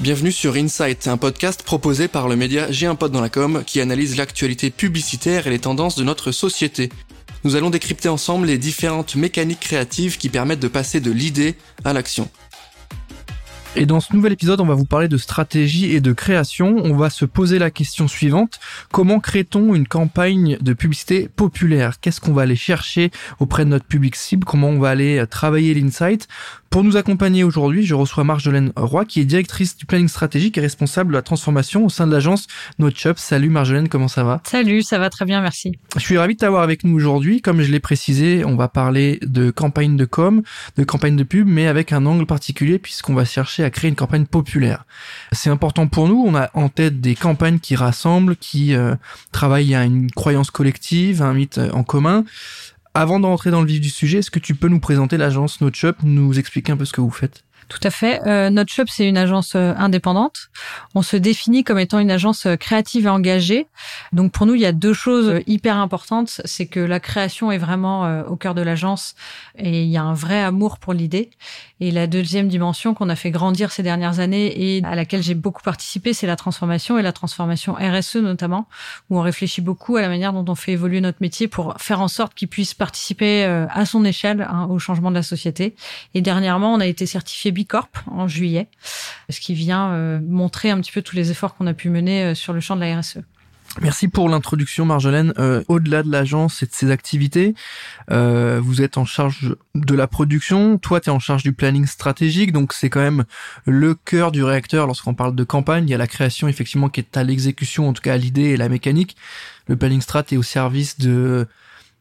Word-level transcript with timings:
Bienvenue 0.00 0.30
sur 0.30 0.54
Insight, 0.54 1.08
un 1.08 1.16
podcast 1.16 1.64
proposé 1.64 2.06
par 2.06 2.28
le 2.28 2.36
média 2.36 2.70
J'ai 2.70 2.86
un 2.86 2.96
qui 3.66 3.80
analyse 3.80 4.16
l'actualité 4.16 4.70
publicitaire 4.70 5.48
et 5.48 5.50
les 5.50 5.58
tendances 5.58 5.96
de 5.96 6.04
notre 6.04 6.30
société. 6.30 6.88
Nous 7.42 7.56
allons 7.56 7.68
décrypter 7.68 8.08
ensemble 8.08 8.46
les 8.46 8.58
différentes 8.58 9.16
mécaniques 9.16 9.58
créatives 9.58 10.16
qui 10.16 10.28
permettent 10.28 10.60
de 10.60 10.68
passer 10.68 11.00
de 11.00 11.10
l'idée 11.10 11.56
à 11.84 11.92
l'action. 11.92 12.30
Et 13.74 13.86
dans 13.86 14.00
ce 14.00 14.14
nouvel 14.14 14.32
épisode, 14.32 14.60
on 14.60 14.66
va 14.66 14.74
vous 14.74 14.86
parler 14.86 15.08
de 15.08 15.16
stratégie 15.16 15.94
et 15.94 16.00
de 16.00 16.12
création. 16.12 16.76
On 16.82 16.96
va 16.96 17.10
se 17.10 17.24
poser 17.24 17.58
la 17.58 17.70
question 17.70 18.08
suivante. 18.08 18.60
Comment 18.92 19.20
crée-t-on 19.20 19.74
une 19.74 19.86
campagne 19.86 20.58
de 20.60 20.72
publicité 20.72 21.28
populaire? 21.28 22.00
Qu'est-ce 22.00 22.20
qu'on 22.20 22.32
va 22.32 22.42
aller 22.42 22.56
chercher 22.56 23.10
auprès 23.40 23.64
de 23.64 23.70
notre 23.70 23.84
public 23.84 24.16
cible? 24.16 24.44
Comment 24.44 24.68
on 24.68 24.78
va 24.78 24.90
aller 24.90 25.24
travailler 25.28 25.74
l'insight? 25.74 26.28
Pour 26.70 26.84
nous 26.84 26.96
accompagner 26.96 27.44
aujourd'hui, 27.44 27.84
je 27.84 27.94
reçois 27.94 28.24
Marjolaine 28.24 28.72
Roy, 28.76 29.04
qui 29.04 29.20
est 29.20 29.24
directrice 29.24 29.76
du 29.76 29.86
planning 29.86 30.08
stratégique 30.08 30.58
et 30.58 30.60
responsable 30.60 31.10
de 31.10 31.16
la 31.16 31.22
transformation 31.22 31.84
au 31.84 31.88
sein 31.88 32.06
de 32.06 32.12
l'agence 32.12 32.46
NoteShop. 32.78 33.14
Salut 33.16 33.48
Marjolaine, 33.48 33.88
comment 33.88 34.08
ça 34.08 34.22
va? 34.22 34.40
Salut, 34.44 34.82
ça 34.82 34.98
va 34.98 35.10
très 35.10 35.24
bien, 35.24 35.40
merci. 35.40 35.78
Je 35.96 36.00
suis 36.00 36.18
ravi 36.18 36.34
de 36.34 36.38
t'avoir 36.38 36.62
avec 36.62 36.84
nous 36.84 36.94
aujourd'hui. 36.94 37.40
Comme 37.40 37.62
je 37.62 37.72
l'ai 37.72 37.80
précisé, 37.80 38.44
on 38.44 38.56
va 38.56 38.68
parler 38.68 39.18
de 39.22 39.50
campagne 39.50 39.96
de 39.96 40.04
com, 40.04 40.42
de 40.76 40.84
campagne 40.84 41.16
de 41.16 41.24
pub, 41.24 41.48
mais 41.48 41.66
avec 41.66 41.92
un 41.92 42.04
angle 42.06 42.26
particulier 42.26 42.78
puisqu'on 42.78 43.14
va 43.14 43.24
chercher 43.24 43.64
à 43.64 43.70
créer 43.70 43.88
une 43.88 43.96
campagne 43.96 44.26
populaire. 44.26 44.84
C'est 45.32 45.50
important 45.50 45.86
pour 45.86 46.08
nous. 46.08 46.22
On 46.26 46.34
a 46.34 46.50
en 46.54 46.68
tête 46.68 47.00
des 47.00 47.14
campagnes 47.14 47.58
qui 47.58 47.76
rassemblent, 47.76 48.36
qui 48.36 48.74
euh, 48.74 48.94
travaillent 49.32 49.74
à 49.74 49.84
une 49.84 50.10
croyance 50.10 50.50
collective, 50.50 51.22
un 51.22 51.32
mythe 51.32 51.60
en 51.72 51.82
commun. 51.82 52.24
Avant 53.00 53.20
d'entrer 53.20 53.52
dans 53.52 53.60
le 53.60 53.66
vif 53.68 53.80
du 53.80 53.90
sujet, 53.90 54.18
est-ce 54.18 54.30
que 54.32 54.40
tu 54.40 54.56
peux 54.56 54.66
nous 54.66 54.80
présenter 54.80 55.16
l'agence 55.18 55.60
NoteShop, 55.60 55.92
nous 56.02 56.36
expliquer 56.36 56.72
un 56.72 56.76
peu 56.76 56.84
ce 56.84 56.92
que 56.92 57.00
vous 57.00 57.12
faites? 57.12 57.44
Tout 57.68 57.78
à 57.84 57.90
fait. 57.90 58.20
Euh, 58.26 58.64
c'est 58.88 59.06
une 59.06 59.16
agence 59.16 59.54
euh, 59.54 59.72
indépendante. 59.76 60.48
On 60.96 61.02
se 61.02 61.16
définit 61.16 61.62
comme 61.62 61.78
étant 61.78 62.00
une 62.00 62.10
agence 62.10 62.46
euh, 62.46 62.56
créative 62.56 63.06
et 63.06 63.08
engagée. 63.08 63.68
Donc 64.12 64.32
pour 64.32 64.46
nous, 64.46 64.56
il 64.56 64.62
y 64.62 64.66
a 64.66 64.72
deux 64.72 64.94
choses 64.94 65.40
hyper 65.46 65.76
importantes. 65.76 66.40
C'est 66.44 66.66
que 66.66 66.80
la 66.80 66.98
création 66.98 67.52
est 67.52 67.58
vraiment 67.58 68.22
au 68.22 68.34
cœur 68.34 68.54
de 68.54 68.62
l'agence 68.62 69.14
et 69.56 69.82
il 69.82 69.88
y 69.88 69.96
a 69.96 70.02
un 70.02 70.14
vrai 70.14 70.42
amour 70.42 70.78
pour 70.78 70.92
l'idée. 70.92 71.30
Et 71.80 71.90
la 71.90 72.06
deuxième 72.06 72.48
dimension 72.48 72.94
qu'on 72.94 73.08
a 73.08 73.16
fait 73.16 73.30
grandir 73.30 73.72
ces 73.72 73.82
dernières 73.82 74.20
années 74.20 74.76
et 74.76 74.84
à 74.84 74.94
laquelle 74.94 75.22
j'ai 75.22 75.34
beaucoup 75.34 75.62
participé, 75.62 76.12
c'est 76.12 76.26
la 76.26 76.36
transformation 76.36 76.98
et 76.98 77.02
la 77.02 77.12
transformation 77.12 77.74
RSE 77.74 78.16
notamment, 78.16 78.68
où 79.10 79.18
on 79.18 79.22
réfléchit 79.22 79.60
beaucoup 79.60 79.96
à 79.96 80.00
la 80.00 80.08
manière 80.08 80.32
dont 80.32 80.44
on 80.50 80.54
fait 80.54 80.72
évoluer 80.72 81.00
notre 81.00 81.18
métier 81.20 81.48
pour 81.48 81.74
faire 81.78 82.00
en 82.00 82.08
sorte 82.08 82.34
qu'il 82.34 82.48
puisse 82.48 82.74
participer 82.74 83.44
à 83.44 83.84
son 83.84 84.04
échelle 84.04 84.46
hein, 84.48 84.66
au 84.70 84.78
changement 84.78 85.10
de 85.10 85.16
la 85.16 85.22
société. 85.22 85.74
Et 86.14 86.20
dernièrement, 86.20 86.74
on 86.74 86.80
a 86.80 86.86
été 86.86 87.06
certifié 87.06 87.52
Bicorp 87.52 87.88
en 88.10 88.28
juillet, 88.28 88.68
ce 89.30 89.40
qui 89.40 89.54
vient 89.54 89.92
euh, 89.92 90.20
montrer 90.22 90.70
un 90.70 90.80
petit 90.80 90.92
peu 90.92 91.02
tous 91.02 91.16
les 91.16 91.30
efforts 91.30 91.54
qu'on 91.54 91.66
a 91.66 91.74
pu 91.74 91.90
mener 91.90 92.24
euh, 92.24 92.34
sur 92.34 92.52
le 92.52 92.60
champ 92.60 92.76
de 92.76 92.80
la 92.80 92.98
RSE. 92.98 93.18
Merci 93.80 94.08
pour 94.08 94.28
l'introduction, 94.28 94.84
Marjolaine. 94.84 95.32
Euh, 95.38 95.62
au-delà 95.68 96.02
de 96.02 96.10
l'agence 96.10 96.62
et 96.62 96.66
de 96.66 96.72
ses 96.72 96.90
activités, 96.90 97.54
vous 98.08 98.82
êtes 98.82 98.98
en 98.98 99.04
charge 99.04 99.54
de 99.74 99.94
la 99.94 100.06
production. 100.06 100.78
Toi, 100.78 101.00
tu 101.00 101.10
es 101.10 101.12
en 101.12 101.18
charge 101.18 101.42
du 101.42 101.52
planning 101.52 101.86
stratégique, 101.86 102.52
donc 102.52 102.72
c'est 102.72 102.90
quand 102.90 103.00
même 103.00 103.24
le 103.64 103.94
cœur 103.94 104.32
du 104.32 104.42
réacteur 104.42 104.86
lorsqu'on 104.86 105.14
parle 105.14 105.34
de 105.34 105.44
campagne. 105.44 105.84
Il 105.88 105.90
y 105.90 105.94
a 105.94 105.98
la 105.98 106.06
création, 106.06 106.48
effectivement, 106.48 106.88
qui 106.88 107.00
est 107.00 107.16
à 107.16 107.24
l'exécution, 107.24 107.88
en 107.88 107.92
tout 107.92 108.02
cas 108.02 108.14
à 108.14 108.16
l'idée 108.16 108.50
et 108.50 108.56
la 108.56 108.68
mécanique. 108.68 109.16
Le 109.66 109.76
planning 109.76 110.00
strat 110.00 110.24
est 110.30 110.36
au 110.36 110.42
service 110.42 110.98
de 110.98 111.46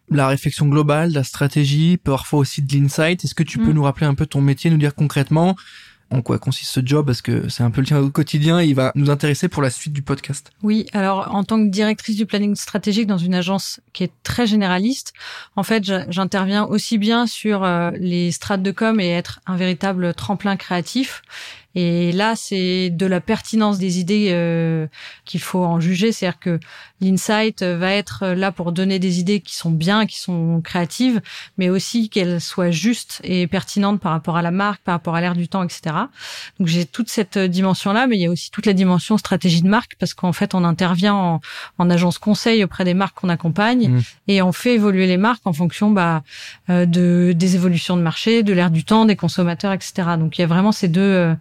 la 0.10 0.28
réflexion 0.28 0.68
globale, 0.68 1.12
la 1.12 1.24
stratégie, 1.24 1.98
parfois 1.98 2.40
aussi 2.40 2.62
de 2.62 2.74
l'insight. 2.74 3.24
Est-ce 3.24 3.36
que 3.36 3.44
tu 3.44 3.58
peux 3.58 3.72
mm. 3.72 3.74
nous 3.74 3.84
rappeler 3.84 4.06
un 4.06 4.16
peu 4.16 4.26
ton 4.26 4.42
métier, 4.42 4.70
nous 4.70 4.78
dire 4.78 4.96
concrètement 4.96 5.56
en 6.10 6.22
quoi 6.22 6.40
consiste 6.40 6.72
ce 6.72 6.80
job 6.84 7.06
parce 7.06 7.22
que 7.22 7.50
c'est 7.50 7.64
un 7.64 7.72
peu 7.72 7.82
le 7.82 8.10
quotidien 8.10 8.60
et 8.60 8.66
il 8.66 8.76
va 8.76 8.92
nous 8.96 9.10
intéresser 9.10 9.48
pour 9.48 9.62
la 9.62 9.70
suite 9.70 9.94
du 9.94 10.02
podcast. 10.02 10.52
Oui, 10.64 10.86
alors 10.94 11.34
en 11.34 11.44
tant 11.44 11.64
que 11.64 11.70
directrice 11.70 12.16
du 12.16 12.26
planning 12.26 12.56
stratégique 12.56 13.08
dans 13.08 13.18
une 13.18 13.36
agence 13.36 13.80
qui 13.94 14.04
est 14.04 14.12
très 14.24 14.48
généraliste, 14.48 15.14
en 15.56 15.64
fait, 15.64 15.84
j'interviens 16.10 16.66
aussi 16.66 16.98
bien 16.98 17.28
sur 17.28 17.64
euh, 17.64 17.92
les 18.00 18.32
strates 18.32 18.64
de 18.64 18.72
com 18.72 19.00
et 19.00 19.10
être 19.10 19.40
un 19.46 19.56
véritable 19.56 20.14
tremplin 20.14 20.56
créatif 20.56 21.22
et 21.80 22.12
là, 22.12 22.36
c'est 22.36 22.90
de 22.90 23.06
la 23.06 23.22
pertinence 23.22 23.78
des 23.78 24.00
idées 24.00 24.30
euh, 24.32 24.88
qu'il 25.26 25.40
faut 25.40 25.64
en 25.64 25.80
juger. 25.80 26.12
C'est-à-dire 26.12 26.40
que 26.40 26.60
l'insight 27.02 27.62
va 27.62 27.94
être 27.94 28.30
là 28.30 28.52
pour 28.52 28.72
donner 28.72 28.98
des 28.98 29.20
idées 29.20 29.42
qui 29.42 29.56
sont 29.56 29.70
bien, 29.70 30.08
qui 30.08 30.20
sont 30.20 30.60
créatives, 30.62 31.22
mais 31.60 31.70
aussi 31.70 32.10
qu'elles 32.10 32.42
soient 32.42 32.72
justes 32.72 33.22
et 33.24 33.46
pertinentes 33.46 34.00
par 34.00 34.12
rapport 34.12 34.38
à 34.38 34.42
la 34.42 34.50
marque, 34.50 34.82
par 34.82 34.96
rapport 34.96 35.14
à 35.14 35.22
l'air 35.22 35.36
du 35.36 35.48
temps, 35.48 35.62
etc. 35.62 35.96
Donc 36.58 36.68
j'ai 36.68 36.86
toute 36.86 37.10
cette 37.10 37.38
dimension-là, 37.38 38.08
mais 38.08 38.18
il 38.18 38.22
y 38.24 38.26
a 38.26 38.32
aussi 38.32 38.50
toute 38.50 38.66
la 38.66 38.74
dimension 38.74 39.20
stratégie 39.20 39.62
de 39.62 39.70
marque 39.70 39.98
parce 40.00 40.16
qu'en 40.16 40.34
fait, 40.34 40.56
on 40.56 40.64
intervient 40.64 41.14
en, 41.14 41.42
en 41.78 41.90
agence 41.92 42.18
conseil 42.18 42.64
auprès 42.64 42.86
des 42.86 42.96
marques 42.96 43.20
qu'on 43.20 43.30
accompagne 43.30 43.90
mmh. 43.90 44.02
et 44.30 44.42
on 44.42 44.52
fait 44.52 44.74
évoluer 44.74 45.06
les 45.06 45.18
marques 45.18 45.46
en 45.46 45.54
fonction 45.54 45.92
bah, 45.92 46.24
euh, 46.72 46.88
de 46.88 47.34
des 47.36 47.54
évolutions 47.54 47.98
de 47.98 48.02
marché, 48.02 48.42
de 48.42 48.54
l'air 48.54 48.72
du 48.72 48.84
temps, 48.84 49.06
des 49.06 49.16
consommateurs, 49.16 49.74
etc. 49.74 49.94
Donc 50.18 50.40
il 50.40 50.42
y 50.42 50.44
a 50.44 50.48
vraiment 50.48 50.72
ces 50.72 50.88
deux 50.88 51.02
euh, 51.02 51.36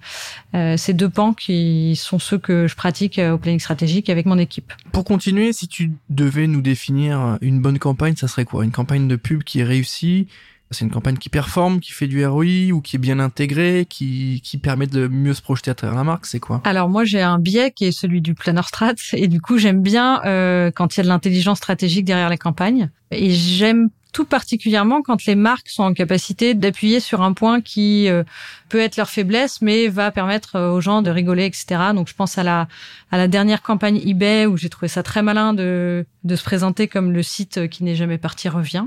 euh, 0.54 0.76
ces 0.76 0.92
deux 0.92 1.08
pans 1.08 1.32
qui 1.32 1.96
sont 1.96 2.18
ceux 2.18 2.38
que 2.38 2.66
je 2.66 2.74
pratique 2.74 3.18
euh, 3.18 3.32
au 3.32 3.38
planning 3.38 3.60
stratégique 3.60 4.10
avec 4.10 4.26
mon 4.26 4.38
équipe. 4.38 4.72
Pour 4.92 5.04
continuer, 5.04 5.52
si 5.52 5.68
tu 5.68 5.92
devais 6.10 6.46
nous 6.46 6.62
définir 6.62 7.38
une 7.40 7.60
bonne 7.60 7.78
campagne, 7.78 8.16
ça 8.16 8.28
serait 8.28 8.44
quoi? 8.44 8.64
Une 8.64 8.72
campagne 8.72 9.08
de 9.08 9.16
pub 9.16 9.42
qui 9.42 9.60
est 9.60 9.64
réussie? 9.64 10.28
C'est 10.72 10.84
une 10.84 10.90
campagne 10.90 11.16
qui 11.16 11.28
performe, 11.28 11.78
qui 11.78 11.92
fait 11.92 12.08
du 12.08 12.26
ROI 12.26 12.72
ou 12.72 12.80
qui 12.80 12.96
est 12.96 12.98
bien 12.98 13.20
intégrée, 13.20 13.86
qui, 13.88 14.40
qui 14.42 14.58
permet 14.58 14.88
de 14.88 15.06
mieux 15.06 15.32
se 15.32 15.40
projeter 15.40 15.70
à 15.70 15.74
travers 15.74 15.94
la 15.96 16.02
marque, 16.02 16.26
c'est 16.26 16.40
quoi? 16.40 16.60
Alors 16.64 16.88
moi 16.88 17.04
j'ai 17.04 17.22
un 17.22 17.38
biais 17.38 17.70
qui 17.70 17.84
est 17.84 17.92
celui 17.92 18.20
du 18.20 18.34
planner 18.34 18.62
strat 18.64 18.94
et 19.12 19.28
du 19.28 19.40
coup 19.40 19.58
j'aime 19.58 19.80
bien 19.80 20.20
euh, 20.24 20.72
quand 20.74 20.96
il 20.96 20.98
y 20.98 21.00
a 21.00 21.04
de 21.04 21.08
l'intelligence 21.08 21.58
stratégique 21.58 22.04
derrière 22.04 22.28
les 22.28 22.38
campagnes. 22.38 22.90
Et 23.12 23.30
j'aime 23.30 23.90
tout 24.16 24.24
particulièrement 24.24 25.02
quand 25.02 25.26
les 25.26 25.34
marques 25.34 25.68
sont 25.68 25.82
en 25.82 25.92
capacité 25.92 26.54
d'appuyer 26.54 27.00
sur 27.00 27.20
un 27.20 27.34
point 27.34 27.60
qui 27.60 28.08
euh, 28.08 28.24
peut 28.70 28.80
être 28.80 28.96
leur 28.96 29.10
faiblesse, 29.10 29.60
mais 29.60 29.88
va 29.88 30.10
permettre 30.10 30.56
euh, 30.56 30.70
aux 30.70 30.80
gens 30.80 31.02
de 31.02 31.10
rigoler, 31.10 31.44
etc. 31.44 31.66
Donc 31.94 32.08
je 32.08 32.14
pense 32.14 32.38
à 32.38 32.42
la 32.42 32.66
à 33.10 33.18
la 33.18 33.28
dernière 33.28 33.60
campagne 33.60 34.00
eBay 34.02 34.46
où 34.46 34.56
j'ai 34.56 34.70
trouvé 34.70 34.88
ça 34.88 35.02
très 35.02 35.20
malin 35.20 35.52
de 35.52 36.06
de 36.24 36.34
se 36.34 36.42
présenter 36.42 36.88
comme 36.88 37.12
le 37.12 37.22
site 37.22 37.68
qui 37.68 37.84
n'est 37.84 37.94
jamais 37.94 38.16
parti 38.16 38.48
revient, 38.48 38.86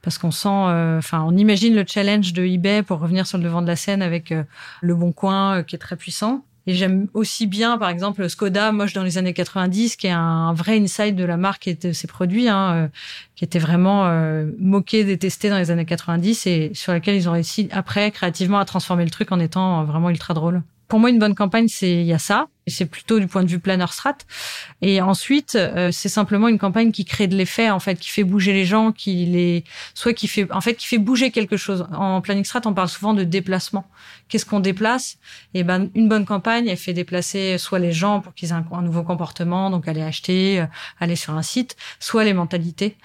parce 0.00 0.16
qu'on 0.16 0.30
sent, 0.30 0.48
euh, 0.48 0.98
enfin 0.98 1.24
on 1.26 1.36
imagine 1.36 1.74
le 1.74 1.84
challenge 1.84 2.32
de 2.32 2.44
eBay 2.44 2.84
pour 2.84 3.00
revenir 3.00 3.26
sur 3.26 3.36
le 3.36 3.42
devant 3.42 3.62
de 3.62 3.66
la 3.66 3.74
scène 3.74 4.00
avec 4.00 4.32
le 4.80 4.94
Bon 4.94 5.10
Coin 5.10 5.64
qui 5.64 5.74
est 5.74 5.80
très 5.80 5.96
puissant. 5.96 6.44
Et 6.68 6.74
j'aime 6.74 7.08
aussi 7.14 7.46
bien, 7.46 7.78
par 7.78 7.88
exemple, 7.88 8.28
Skoda, 8.28 8.72
moche 8.72 8.92
dans 8.92 9.02
les 9.02 9.16
années 9.16 9.32
90, 9.32 9.96
qui 9.96 10.06
est 10.06 10.10
un 10.10 10.52
vrai 10.52 10.78
insight 10.78 11.16
de 11.16 11.24
la 11.24 11.38
marque 11.38 11.66
et 11.66 11.74
de 11.74 11.92
ses 11.92 12.06
produits, 12.06 12.46
hein, 12.46 12.72
euh, 12.74 12.88
qui 13.36 13.44
était 13.44 13.58
vraiment 13.58 14.04
euh, 14.04 14.44
moqué, 14.58 15.02
détesté 15.02 15.48
dans 15.48 15.56
les 15.56 15.70
années 15.70 15.86
90 15.86 16.46
et 16.46 16.70
sur 16.74 16.92
laquelle 16.92 17.16
ils 17.16 17.26
ont 17.26 17.32
réussi 17.32 17.70
après 17.72 18.10
créativement 18.10 18.58
à 18.58 18.66
transformer 18.66 19.04
le 19.04 19.10
truc 19.10 19.32
en 19.32 19.40
étant 19.40 19.82
vraiment 19.84 20.10
ultra 20.10 20.34
drôle. 20.34 20.60
Pour 20.88 21.00
moi, 21.00 21.08
une 21.08 21.18
bonne 21.18 21.34
campagne, 21.34 21.68
c'est 21.68 21.90
il 21.90 22.06
y 22.06 22.12
a 22.12 22.18
ça 22.18 22.48
c'est 22.70 22.86
plutôt 22.86 23.18
du 23.18 23.26
point 23.26 23.42
de 23.42 23.48
vue 23.48 23.58
planner 23.58 23.86
strat. 23.90 24.18
Et 24.82 25.00
ensuite, 25.00 25.54
euh, 25.54 25.90
c'est 25.92 26.08
simplement 26.08 26.48
une 26.48 26.58
campagne 26.58 26.92
qui 26.92 27.04
crée 27.04 27.26
de 27.26 27.36
l'effet, 27.36 27.70
en 27.70 27.80
fait, 27.80 27.96
qui 27.96 28.10
fait 28.10 28.24
bouger 28.24 28.52
les 28.52 28.64
gens, 28.64 28.92
qui 28.92 29.26
les, 29.26 29.64
soit 29.94 30.12
qui 30.12 30.28
fait, 30.28 30.50
en 30.52 30.60
fait, 30.60 30.74
qui 30.74 30.86
fait 30.86 30.98
bouger 30.98 31.30
quelque 31.30 31.56
chose. 31.56 31.86
En 31.92 32.20
planning 32.20 32.44
strat, 32.44 32.60
on 32.64 32.74
parle 32.74 32.88
souvent 32.88 33.14
de 33.14 33.24
déplacement. 33.24 33.88
Qu'est-ce 34.28 34.44
qu'on 34.44 34.60
déplace? 34.60 35.18
Et 35.54 35.60
eh 35.60 35.64
ben, 35.64 35.90
une 35.94 36.08
bonne 36.08 36.26
campagne, 36.26 36.68
elle 36.68 36.76
fait 36.76 36.92
déplacer 36.92 37.56
soit 37.58 37.78
les 37.78 37.92
gens 37.92 38.20
pour 38.20 38.34
qu'ils 38.34 38.50
aient 38.50 38.52
un, 38.52 38.82
nouveau 38.82 39.02
comportement, 39.02 39.70
donc 39.70 39.88
aller 39.88 40.02
acheter, 40.02 40.60
euh, 40.60 40.66
aller 41.00 41.16
sur 41.16 41.34
un 41.34 41.42
site, 41.42 41.76
soit 41.98 42.24
les 42.24 42.34
mentalités. 42.34 42.96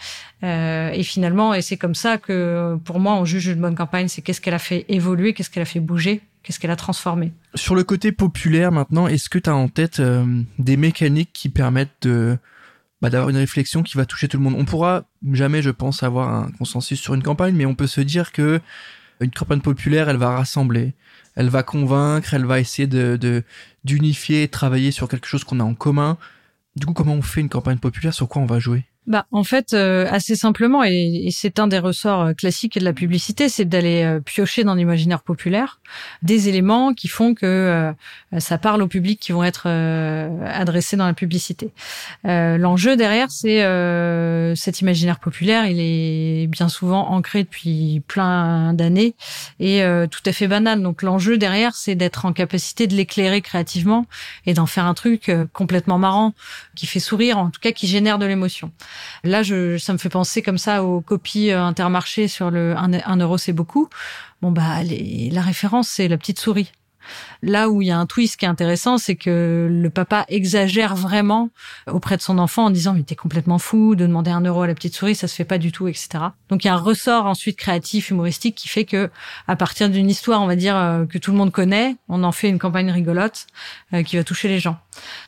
Euh, 0.44 0.92
et 0.92 1.04
finalement, 1.04 1.54
et 1.54 1.62
c'est 1.62 1.78
comme 1.78 1.96
ça 1.96 2.18
que, 2.18 2.78
pour 2.84 3.00
moi, 3.00 3.14
on 3.14 3.26
juge 3.26 3.48
une 3.48 3.62
bonne 3.62 3.76
campagne, 3.76 4.08
c'est 4.08 4.22
qu'est-ce 4.22 4.42
qu'elle 4.42 4.54
a 4.54 4.60
fait 4.60 4.86
évoluer, 4.90 5.34
qu'est-ce 5.34 5.50
qu'elle 5.50 5.64
a 5.64 5.66
fait 5.66 5.80
bouger, 5.80 6.22
qu'est-ce 6.44 6.60
qu'elle 6.60 6.72
a 6.72 6.76
transformé. 6.76 7.34
Sur 7.56 7.76
le 7.76 7.84
côté 7.84 8.12
populaire 8.12 8.72
maintenant, 8.72 9.08
est-ce 9.08 9.30
que 9.30 9.40
tu 9.40 9.50
en 9.50 9.70
tête 9.70 10.00
euh, 10.00 10.44
des 10.60 10.78
mécaniques 10.78 11.32
qui 11.34 11.50
permettent 11.50 12.04
de 12.04 12.38
bah, 13.02 13.10
d'avoir 13.10 13.30
une 13.30 13.38
réflexion 13.38 13.84
qui 13.84 13.98
va 13.98 14.06
toucher 14.06 14.28
tout 14.28 14.38
le 14.38 14.44
monde? 14.44 14.56
On 14.58 14.66
pourra 14.66 15.06
jamais, 15.32 15.62
je 15.62 15.72
pense, 15.72 16.04
avoir 16.04 16.34
un 16.34 16.52
consensus 16.52 17.00
sur 17.00 17.14
une 17.14 17.24
campagne, 17.24 17.56
mais 17.56 17.66
on 17.66 17.76
peut 17.76 17.88
se 17.88 18.02
dire 18.02 18.32
que 18.32 18.62
une 19.20 19.32
campagne 19.32 19.62
populaire, 19.62 20.10
elle 20.10 20.18
va 20.18 20.36
rassembler, 20.36 20.94
elle 21.36 21.50
va 21.50 21.64
convaincre, 21.64 22.34
elle 22.34 22.46
va 22.46 22.60
essayer 22.60 22.88
de 22.88 23.44
d'unifier, 23.84 24.48
travailler 24.50 24.92
sur 24.92 25.08
quelque 25.08 25.28
chose 25.28 25.44
qu'on 25.44 25.60
a 25.60 25.64
en 25.64 25.76
commun. 25.76 26.18
Du 26.76 26.86
coup, 26.86 26.94
comment 26.94 27.14
on 27.14 27.22
fait 27.22 27.42
une 27.42 27.50
campagne 27.50 27.78
populaire? 27.78 28.14
Sur 28.14 28.28
quoi 28.28 28.42
on 28.42 28.46
va 28.46 28.60
jouer? 28.60 28.86
Bah, 29.06 29.26
en 29.32 29.44
fait, 29.44 29.74
euh, 29.74 30.08
assez 30.10 30.38
simplement, 30.38 30.82
et, 30.82 31.28
c'est 31.32 31.60
un 31.60 31.68
des 31.68 31.80
ressorts 31.80 32.22
euh, 32.22 32.34
classiques 32.34 32.80
de 32.80 32.86
la 32.86 32.94
publicité, 32.94 33.50
c'est 33.50 33.66
d'aller 33.66 34.04
euh, 34.04 34.22
piocher 34.22 34.64
dans 34.64 34.76
l'imaginaire 34.76 35.22
populaire 35.22 35.82
des 36.22 36.48
éléments 36.48 36.94
qui 36.94 37.10
font 37.10 37.36
que 37.36 37.94
ça 38.40 38.58
parle 38.58 38.82
au 38.82 38.88
public 38.88 39.20
qui 39.20 39.32
vont 39.32 39.44
être 39.44 39.68
adressés 39.68 40.98
dans 40.98 41.06
la 41.06 41.14
publicité. 41.14 41.72
L'enjeu 42.24 42.96
derrière, 42.96 43.30
c'est 43.30 43.60
cet 44.56 44.82
imaginaire 44.82 45.20
populaire, 45.20 45.68
il 45.68 45.80
est 45.80 46.48
bien 46.48 46.68
souvent 46.68 47.12
ancré 47.12 47.44
depuis 47.44 48.02
plein 48.08 48.74
d'années 48.74 49.14
et 49.60 49.84
tout 50.10 50.22
à 50.26 50.32
fait 50.32 50.48
banal. 50.48 50.82
Donc 50.82 51.04
l'enjeu 51.04 51.38
derrière, 51.38 51.76
c'est 51.76 51.94
d'être 51.94 52.26
en 52.26 52.34
capacité 52.34 52.88
de 52.88 52.96
l'éclairer 52.96 53.42
créativement 53.42 54.08
et 54.48 54.56
d'en 54.56 54.66
faire 54.66 54.86
un 54.86 54.96
truc 54.96 55.32
complètement 55.54 56.00
marrant, 56.00 56.34
qui 56.76 56.88
fait 56.88 57.00
sourire, 57.00 57.38
en 57.38 57.52
tout 57.52 57.62
cas 57.62 57.72
qui 57.72 57.86
génère 57.86 58.18
de 58.18 58.26
l'émotion. 58.26 58.72
Là, 59.24 59.44
je, 59.44 59.78
ça 59.78 59.94
me 59.94 59.98
fait 59.98 60.10
penser 60.10 60.42
comme 60.42 60.58
ça 60.58 60.84
aux 60.84 61.02
copies 61.02 61.52
euh, 61.52 61.64
intermarché 61.64 62.28
sur 62.28 62.52
le 62.52 62.76
1 62.76 63.18
euro, 63.18 63.38
c'est 63.38 63.54
beaucoup. 63.54 63.90
Bon, 64.42 64.52
bah, 64.52 64.84
la 64.84 65.42
référence, 65.42 65.88
c'est 65.90 66.08
la 66.08 66.18
petite 66.18 66.40
souris. 66.40 66.72
Là 67.42 67.70
où 67.70 67.82
il 67.82 67.88
y 67.88 67.92
a 67.92 67.98
un 67.98 68.06
twist 68.06 68.38
qui 68.38 68.46
est 68.46 68.48
intéressant, 68.48 68.98
c'est 68.98 69.16
que 69.16 69.68
le 69.70 69.90
papa 69.90 70.26
exagère 70.30 70.96
vraiment 70.96 71.50
auprès 71.88 72.18
de 72.18 72.22
son 72.22 72.38
enfant 72.38 72.66
en 72.66 72.70
disant 72.70 72.94
mais 72.94 73.04
t'es 73.04 73.16
complètement 73.16 73.60
fou 73.60 73.96
de 73.96 74.06
demander 74.06 74.32
un 74.32 74.42
euro 74.42 74.62
à 74.62 74.68
la 74.68 74.76
petite 74.76 74.96
souris, 74.96 75.16
ça 75.16 75.28
se 75.28 75.36
fait 75.36 75.46
pas 75.46 75.58
du 75.58 75.72
tout, 75.72 75.88
etc. 75.88 76.10
Donc 76.50 76.64
il 76.64 76.68
y 76.68 76.70
a 76.70 76.74
un 76.74 76.78
ressort 76.78 77.26
ensuite 77.26 77.58
créatif, 77.58 78.10
humoristique 78.10 78.56
qui 78.56 78.68
fait 78.68 78.86
que 78.86 79.10
à 79.48 79.56
partir 79.56 79.90
d'une 79.90 80.10
histoire, 80.10 80.42
on 80.42 80.48
va 80.48 80.56
dire 80.56 80.76
euh, 80.76 81.06
que 81.06 81.18
tout 81.18 81.32
le 81.32 81.38
monde 81.38 81.52
connaît, 81.52 81.96
on 82.10 82.24
en 82.24 82.32
fait 82.32 82.50
une 82.50 82.60
campagne 82.60 82.92
rigolote 82.92 83.48
euh, 83.94 84.04
qui 84.04 84.18
va 84.18 84.24
toucher 84.24 84.48
les 84.48 84.60
gens. 84.60 84.78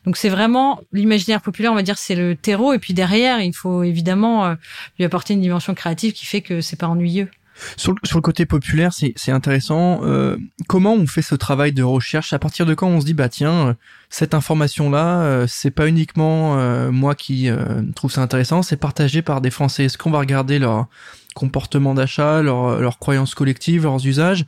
Donc 0.06 0.18
c'est 0.18 0.30
vraiment 0.30 0.82
l'imaginaire 0.94 1.42
populaire, 1.42 1.72
on 1.72 1.76
va 1.76 1.84
dire 1.84 1.98
c'est 1.98 2.16
le 2.16 2.36
terreau 2.36 2.74
et 2.74 2.80
puis 2.80 2.94
derrière 2.94 3.42
il 3.42 3.54
faut 3.54 3.84
évidemment 3.84 4.46
euh, 4.46 4.56
lui 4.98 5.06
apporter 5.06 5.34
une 5.34 5.42
dimension 5.42 5.74
créative 5.74 6.14
qui 6.14 6.26
fait 6.26 6.42
que 6.42 6.62
c'est 6.62 6.78
pas 6.78 6.88
ennuyeux. 6.88 7.30
Sur, 7.78 7.94
le 7.94 8.22
côté 8.22 8.46
populaire, 8.46 8.92
c'est 8.94 9.32
intéressant. 9.32 10.02
Euh, 10.04 10.38
comment 10.68 10.94
on 10.94 11.08
fait 11.08 11.22
ce 11.22 11.36
travail 11.36 11.72
de 11.72 11.84
recherche? 11.84 12.34
À 12.34 12.40
partir 12.40 12.66
de 12.66 12.74
quand 12.74 12.88
on 12.88 13.00
se 13.00 13.06
dit, 13.06 13.14
bah 13.14 13.30
tiens, 13.30 13.68
euh, 13.68 13.74
cette 14.10 14.34
information-là, 14.34 15.22
euh, 15.22 15.46
c'est 15.48 15.72
pas 15.72 15.88
uniquement 15.88 16.56
moi 16.92 17.16
qui 17.16 17.50
trouve 17.96 18.12
ça 18.12 18.22
intéressant, 18.22 18.62
c'est 18.62 18.78
partagé 18.78 19.22
par 19.22 19.42
des 19.42 19.52
Français. 19.52 19.86
Est-ce 19.86 19.98
qu'on 19.98 20.12
va 20.12 20.20
regarder 20.20 20.60
leur 20.60 20.88
comportement 21.34 21.94
d'achat, 21.94 22.42
leur, 22.42 22.80
leurs 22.80 23.00
croyances 23.00 23.36
collectives, 23.36 23.84
leurs 23.84 24.06
usages? 24.06 24.46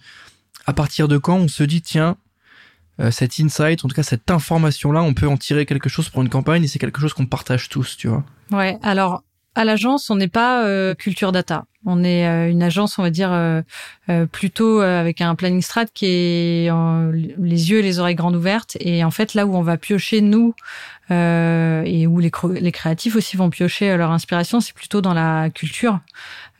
À 0.66 0.74
partir 0.74 1.08
de 1.08 1.18
quand 1.18 1.38
on 1.38 1.48
se 1.48 1.64
dit, 1.64 1.82
tiens, 1.82 2.18
cet 3.12 3.40
insight, 3.40 3.86
en 3.86 3.88
tout 3.88 3.96
cas 3.96 4.04
cette 4.04 4.30
information-là, 4.32 5.02
on 5.02 5.14
peut 5.14 5.28
en 5.28 5.38
tirer 5.38 5.66
quelque 5.66 5.90
chose 5.90 6.10
pour 6.10 6.22
une 6.22 6.30
campagne 6.30 6.64
et 6.64 6.68
c'est 6.68 6.80
quelque 6.80 7.00
chose 7.00 7.14
qu'on 7.14 7.26
partage 7.26 7.70
tous, 7.70 7.96
tu 7.98 8.08
vois? 8.08 8.24
Ouais, 8.52 8.78
alors 8.82 9.24
à 9.58 9.66
l'agence, 9.66 10.12
on 10.12 10.16
n'est 10.16 10.28
pas 10.28 10.64
euh, 10.68 10.94
culture 10.94 11.32
data. 11.32 11.66
On 11.90 12.04
est 12.04 12.28
euh, 12.28 12.52
une 12.52 12.62
agence, 12.62 13.00
on 13.00 13.02
va 13.02 13.10
dire, 13.10 13.32
euh, 13.32 13.62
plutôt 14.32 14.82
avec 14.82 15.22
un 15.22 15.34
planning 15.36 15.62
strat 15.62 15.86
qui 15.86 16.06
est 16.06 16.72
les 17.38 17.72
yeux 17.72 17.80
et 17.80 17.82
les 17.82 18.00
oreilles 18.00 18.16
grandes 18.16 18.36
ouvertes. 18.36 18.78
Et 18.80 19.04
en 19.04 19.12
fait, 19.12 19.34
là 19.34 19.46
où 19.46 19.56
on 19.56 19.62
va 19.62 19.78
piocher, 19.78 20.22
nous, 20.22 20.54
et 21.10 22.08
où 22.08 22.20
les, 22.20 22.72
créatifs 22.72 23.16
aussi 23.16 23.38
vont 23.38 23.50
piocher 23.50 23.96
leur 23.98 24.12
inspiration, 24.12 24.60
c'est 24.60 24.74
plutôt 24.74 25.02
dans 25.02 25.14
la 25.14 25.50
culture, 25.50 26.00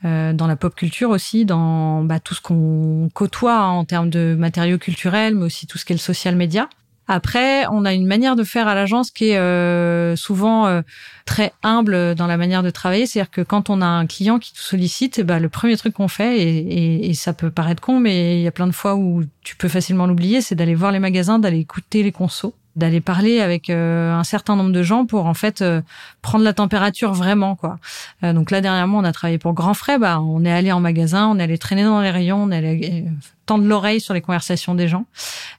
dans 0.02 0.46
la 0.46 0.56
pop 0.56 0.74
culture 0.74 1.10
aussi, 1.10 1.44
dans 1.44 2.02
bah, 2.02 2.20
tout 2.20 2.34
ce 2.34 2.40
qu'on 2.40 3.10
côtoie 3.12 3.58
hein, 3.58 3.70
en 3.70 3.84
termes 3.84 4.10
de 4.10 4.34
matériaux 4.38 4.78
culturels, 4.78 5.34
mais 5.34 5.44
aussi 5.44 5.66
tout 5.66 5.78
ce 5.78 5.84
qui 5.84 5.92
est 5.92 5.96
le 5.96 6.00
social 6.00 6.36
media. 6.36 6.68
Après, 7.08 7.66
on 7.68 7.86
a 7.86 7.94
une 7.94 8.06
manière 8.06 8.36
de 8.36 8.44
faire 8.44 8.68
à 8.68 8.74
l'agence 8.74 9.10
qui 9.10 9.30
est 9.30 9.38
euh, 9.38 10.14
souvent 10.14 10.66
euh, 10.66 10.82
très 11.24 11.52
humble 11.62 12.14
dans 12.14 12.26
la 12.26 12.36
manière 12.36 12.62
de 12.62 12.68
travailler. 12.68 13.06
C'est-à-dire 13.06 13.30
que 13.30 13.40
quand 13.40 13.70
on 13.70 13.80
a 13.80 13.86
un 13.86 14.06
client 14.06 14.38
qui 14.38 14.52
te 14.52 14.58
sollicite, 14.58 15.22
bah, 15.22 15.38
le 15.38 15.48
premier 15.48 15.78
truc 15.78 15.94
qu'on 15.94 16.08
fait, 16.08 16.38
et, 16.38 16.58
et, 16.58 17.10
et, 17.10 17.14
ça 17.14 17.32
peut 17.32 17.50
paraître 17.50 17.82
con, 17.82 17.98
mais 17.98 18.38
il 18.38 18.42
y 18.42 18.46
a 18.46 18.52
plein 18.52 18.66
de 18.66 18.72
fois 18.72 18.94
où 18.94 19.24
tu 19.42 19.56
peux 19.56 19.68
facilement 19.68 20.06
l'oublier, 20.06 20.42
c'est 20.42 20.54
d'aller 20.54 20.74
voir 20.74 20.92
les 20.92 20.98
magasins, 20.98 21.38
d'aller 21.38 21.60
écouter 21.60 22.02
les 22.02 22.12
consos 22.12 22.54
d'aller 22.78 23.00
parler 23.00 23.40
avec 23.40 23.70
euh, 23.70 24.14
un 24.14 24.24
certain 24.24 24.54
nombre 24.54 24.70
de 24.70 24.82
gens 24.82 25.04
pour 25.04 25.26
en 25.26 25.34
fait 25.34 25.62
euh, 25.62 25.82
prendre 26.22 26.44
la 26.44 26.52
température 26.52 27.12
vraiment 27.12 27.56
quoi. 27.56 27.78
Euh, 28.22 28.32
donc 28.32 28.52
là 28.52 28.60
dernièrement 28.60 28.98
on 28.98 29.04
a 29.04 29.12
travaillé 29.12 29.38
pour 29.38 29.52
Grand 29.52 29.74
Frais, 29.74 29.98
bah 29.98 30.20
on 30.20 30.44
est 30.44 30.52
allé 30.52 30.70
en 30.70 30.80
magasin, 30.80 31.26
on 31.26 31.38
est 31.38 31.42
allé 31.42 31.58
traîner 31.58 31.82
dans 31.82 32.00
les 32.00 32.10
rayons, 32.10 32.44
on 32.44 32.50
est 32.52 32.58
allé 32.58 33.04
tendre 33.46 33.64
l'oreille 33.66 34.00
sur 34.00 34.14
les 34.14 34.20
conversations 34.20 34.74
des 34.74 34.88
gens. 34.88 35.06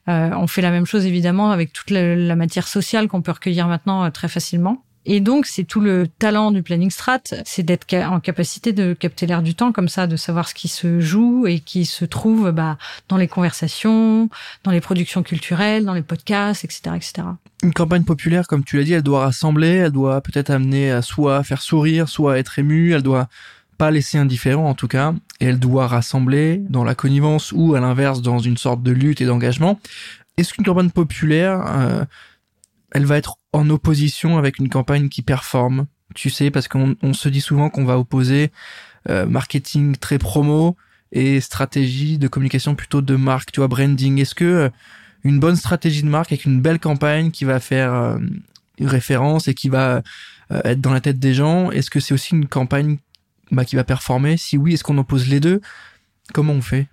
on 0.07 0.48
fait 0.48 0.62
la 0.62 0.71
même 0.71 0.86
chose 0.86 1.06
évidemment 1.06 1.51
avec 1.51 1.74
toute 1.74 1.89
la 1.92 2.36
matière 2.36 2.68
sociale 2.68 3.07
qu'on 3.07 3.22
peut 3.22 3.31
recueillir 3.31 3.68
maintenant 3.68 4.10
très 4.12 4.27
facilement. 4.27 4.83
Et 5.11 5.21
donc, 5.21 5.47
c'est 5.47 5.63
tout 5.63 5.81
le 5.81 6.07
talent 6.07 6.51
du 6.51 6.61
planning 6.61 6.91
strat, 6.91 7.21
c'est 7.44 7.63
d'être 7.63 7.91
en 7.95 8.19
capacité 8.19 8.73
de 8.73 8.94
capter 8.94 9.25
l'air 9.25 9.41
du 9.41 9.56
temps 9.56 9.71
comme 9.71 9.89
ça, 9.89 10.06
de 10.06 10.15
savoir 10.15 10.47
ce 10.47 10.53
qui 10.53 10.67
se 10.67 11.00
joue 11.00 11.47
et 11.47 11.61
qui 11.61 11.85
se 11.85 12.06
trouve 12.06 12.51
bah, 12.51 12.77
dans 13.07 13.17
les 13.17 13.27
conversations, 13.27 14.29
dans 14.63 14.69
les 14.69 14.81
productions 14.81 15.23
culturelles, 15.23 15.83
dans 15.83 15.95
les 15.95 16.03
podcasts, 16.03 16.63
etc., 16.63 16.91
etc. 16.95 17.27
Une 17.63 17.73
campagne 17.73 18.03
populaire, 18.03 18.45
comme 18.45 18.63
tu 18.63 18.77
l'as 18.77 18.83
dit, 18.83 18.94
elle 18.94 19.01
doit 19.01 19.21
rassembler, 19.21 19.77
elle 19.77 19.91
doit 19.91 20.21
peut-être 20.21 20.51
amener 20.51 20.91
à 20.91 21.01
soit 21.01 21.41
faire 21.41 21.63
sourire, 21.63 22.07
soit 22.07 22.38
être 22.38 22.59
émue, 22.59 22.94
elle 22.94 23.01
doit 23.01 23.29
pas 23.79 23.89
laisser 23.89 24.19
indifférent 24.19 24.69
en 24.69 24.75
tout 24.75 24.88
cas, 24.88 25.15
et 25.39 25.45
elle 25.45 25.57
doit 25.57 25.88
rassembler 25.88 26.62
dans 26.69 26.83
la 26.83 26.94
connivence 26.94 27.51
ou 27.51 27.73
à 27.73 27.79
l'inverse 27.79 28.21
dans 28.21 28.38
une 28.38 28.57
sorte 28.57 28.83
de 28.83 28.91
lutte 28.91 29.21
et 29.21 29.25
d'engagement. 29.25 29.79
Est-ce 30.38 30.53
qu'une 30.53 30.65
campagne 30.65 30.91
populaire, 30.91 31.65
euh, 31.67 32.05
elle 32.91 33.05
va 33.05 33.17
être 33.17 33.38
en 33.54 33.69
opposition 33.69 34.38
avec 34.38 34.60
une 34.60 34.69
campagne 34.69 35.10
qui 35.10 35.22
performe. 35.22 35.88
Tu 36.16 36.30
sais, 36.30 36.51
parce 36.51 36.68
qu'on 36.68 36.96
se 37.13 37.30
dit 37.30 37.42
souvent 37.42 37.69
qu'on 37.69 37.86
va 37.86 38.00
opposer 38.00 38.51
euh, 39.10 39.25
marketing 39.25 39.96
très 39.96 40.18
promo 40.18 40.75
et 41.12 41.40
stratégie 41.40 42.18
de 42.18 42.28
communication 42.28 42.75
plutôt 42.75 43.01
de 43.01 43.16
marque, 43.16 43.51
tu 43.51 43.60
vois, 43.60 43.68
branding. 43.68 44.19
Est-ce 44.19 44.36
que 44.36 44.46
euh, 44.46 44.69
une 45.24 45.40
bonne 45.40 45.56
stratégie 45.56 46.04
de 46.04 46.10
marque 46.10 46.31
avec 46.31 46.46
une 46.46 46.62
belle 46.62 46.80
campagne 46.80 47.31
qui 47.31 47.46
va 47.46 47.60
faire 47.60 47.94
euh, 47.94 48.18
référence 48.80 49.48
et 49.48 49.54
qui 49.54 49.69
va 49.69 50.01
être 50.66 50.81
dans 50.81 50.94
la 50.94 51.00
tête 51.00 51.19
des 51.19 51.36
gens, 51.36 51.69
est-ce 51.69 51.92
que 51.92 52.00
c'est 52.00 52.12
aussi 52.12 52.34
une 52.34 52.48
campagne 52.48 52.98
bah, 53.51 53.66
qui 53.66 53.75
va 53.75 53.84
performer? 53.84 54.36
Si 54.36 54.57
oui, 54.57 54.74
est-ce 54.74 54.84
qu'on 54.84 54.98
oppose 54.98 55.28
les 55.28 55.40
deux? 55.40 55.62
Comment 56.34 56.54
on 56.54 56.62
fait? 56.63 56.88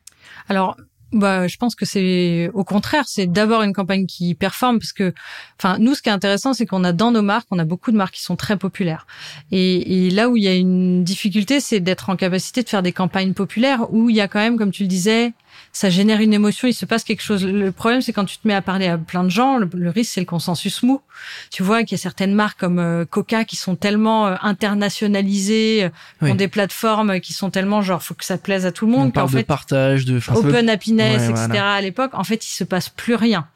Alors, 0.48 0.76
bah, 1.12 1.46
je 1.46 1.56
pense 1.56 1.74
que 1.74 1.84
c'est 1.84 2.50
au 2.52 2.64
contraire, 2.64 3.04
c'est 3.06 3.26
d'abord 3.26 3.62
une 3.62 3.72
campagne 3.72 4.06
qui 4.06 4.34
performe 4.34 4.78
parce 4.78 4.92
que, 4.92 5.14
enfin, 5.58 5.78
nous, 5.78 5.94
ce 5.94 6.02
qui 6.02 6.08
est 6.08 6.12
intéressant, 6.12 6.52
c'est 6.52 6.66
qu'on 6.66 6.84
a 6.84 6.92
dans 6.92 7.10
nos 7.12 7.22
marques, 7.22 7.46
on 7.50 7.58
a 7.58 7.64
beaucoup 7.64 7.92
de 7.92 7.96
marques 7.96 8.14
qui 8.14 8.22
sont 8.22 8.36
très 8.36 8.56
populaires. 8.56 9.06
Et, 9.52 10.06
et 10.06 10.10
là 10.10 10.28
où 10.28 10.36
il 10.36 10.42
y 10.42 10.48
a 10.48 10.54
une 10.54 11.04
difficulté, 11.04 11.60
c'est 11.60 11.80
d'être 11.80 12.10
en 12.10 12.16
capacité 12.16 12.62
de 12.62 12.68
faire 12.68 12.82
des 12.82 12.92
campagnes 12.92 13.34
populaires 13.34 13.92
où 13.92 14.10
il 14.10 14.16
y 14.16 14.20
a 14.20 14.28
quand 14.28 14.40
même, 14.40 14.58
comme 14.58 14.72
tu 14.72 14.82
le 14.82 14.88
disais, 14.88 15.32
ça 15.72 15.90
génère 15.90 16.20
une 16.20 16.32
émotion, 16.32 16.68
il 16.68 16.72
se 16.72 16.86
passe 16.86 17.04
quelque 17.04 17.22
chose. 17.22 17.44
Le 17.44 17.70
problème, 17.70 18.00
c'est 18.00 18.12
quand 18.12 18.24
tu 18.24 18.38
te 18.38 18.48
mets 18.48 18.54
à 18.54 18.62
parler 18.62 18.86
à 18.86 18.96
plein 18.96 19.24
de 19.24 19.28
gens, 19.28 19.58
le, 19.58 19.90
risque, 19.90 20.12
c'est 20.14 20.20
le 20.20 20.26
consensus 20.26 20.82
mou. 20.82 21.02
Tu 21.50 21.62
vois 21.62 21.82
qu'il 21.82 21.96
y 21.96 22.00
a 22.00 22.02
certaines 22.02 22.34
marques 22.34 22.58
comme 22.58 22.78
euh, 22.78 23.04
Coca 23.04 23.44
qui 23.44 23.56
sont 23.56 23.76
tellement 23.76 24.26
euh, 24.26 24.36
internationalisées, 24.42 25.84
euh, 25.84 26.30
ont 26.30 26.34
des 26.34 26.48
plateformes 26.48 27.20
qui 27.20 27.32
sont 27.32 27.50
tellement 27.50 27.82
genre, 27.82 28.02
faut 28.02 28.14
que 28.14 28.24
ça 28.24 28.38
plaise 28.38 28.64
à 28.64 28.72
tout 28.72 28.86
le 28.86 28.92
monde. 28.92 29.08
On 29.08 29.10
parle 29.10 29.30
de 29.30 29.42
partage, 29.42 30.04
de 30.06 30.18
open 30.34 30.68
happiness, 30.70 30.95
etc. 31.00 31.58
À 31.58 31.80
l'époque, 31.80 32.12
en 32.14 32.24
fait, 32.24 32.46
il 32.46 32.50
se 32.50 32.64
passe 32.64 32.88
plus 32.88 33.14
rien. 33.14 33.46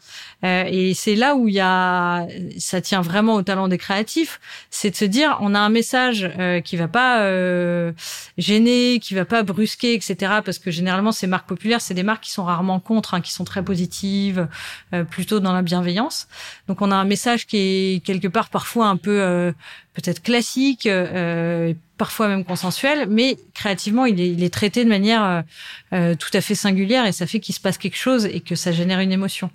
Euh, 0.45 0.65
et 0.67 0.95
c'est 0.95 1.15
là 1.15 1.35
où 1.37 1.49
il 1.49 1.55
y 1.55 1.61
a, 1.61 2.27
ça 2.59 2.81
tient 2.81 3.03
vraiment 3.03 3.35
au 3.35 3.43
talent 3.43 3.69
des 3.69 3.79
créatifs, 3.79 4.41
c'est 4.71 4.91
de 4.91 4.97
se 4.97 5.05
dire, 5.05 5.37
on 5.41 5.55
a 5.55 5.59
un 5.59 5.69
message 5.69 6.31
euh, 6.39 6.61
qui 6.61 6.77
va 6.77 6.89
pas 6.89 7.23
euh, 7.23 7.93
gêner, 8.39 9.01
qui 9.01 9.15
va 9.15 9.25
pas 9.25 9.43
brusquer, 9.43 9.95
etc. 9.95 10.41
Parce 10.45 10.59
que 10.59 10.71
généralement, 10.71 11.13
ces 11.13 11.27
marques 11.27 11.49
populaires, 11.49 11.81
c'est 11.81 11.95
des 11.95 12.03
marques 12.03 12.25
qui 12.25 12.31
sont 12.31 12.45
rarement 12.45 12.81
contre, 12.81 13.15
hein, 13.15 13.21
qui 13.21 13.33
sont 13.33 13.45
très 13.45 13.63
positives, 13.63 14.49
euh, 14.95 15.05
plutôt 15.05 15.41
dans 15.41 15.53
la 15.53 15.63
bienveillance. 15.63 16.29
Donc, 16.69 16.83
on 16.83 16.91
a 16.91 16.97
un 16.97 17.05
message 17.05 17.47
qui 17.47 17.57
est 17.57 18.05
quelque 18.05 18.29
part 18.29 18.49
parfois 18.49 18.87
un 18.87 18.97
peu 18.97 19.21
euh, 19.21 19.53
peut-être 19.95 20.23
classique, 20.23 20.87
euh, 20.87 21.75
parfois 21.99 22.29
même 22.29 22.45
consensuel, 22.45 23.07
mais 23.11 23.37
créativement, 23.55 24.07
il 24.07 24.21
est, 24.21 24.31
il 24.31 24.43
est 24.43 24.53
traité 24.53 24.85
de 24.85 24.89
manière 24.89 25.45
euh, 25.93 26.15
tout 26.15 26.31
à 26.33 26.41
fait 26.41 26.55
singulière 26.55 27.05
et 27.07 27.13
ça 27.13 27.27
fait 27.27 27.41
qu'il 27.41 27.55
se 27.55 27.61
passe 27.61 27.77
quelque 27.77 27.97
chose 27.97 28.25
et 28.27 28.41
que 28.41 28.55
ça 28.55 28.73
génère 28.73 29.01
une 29.01 29.13
émotion. 29.13 29.51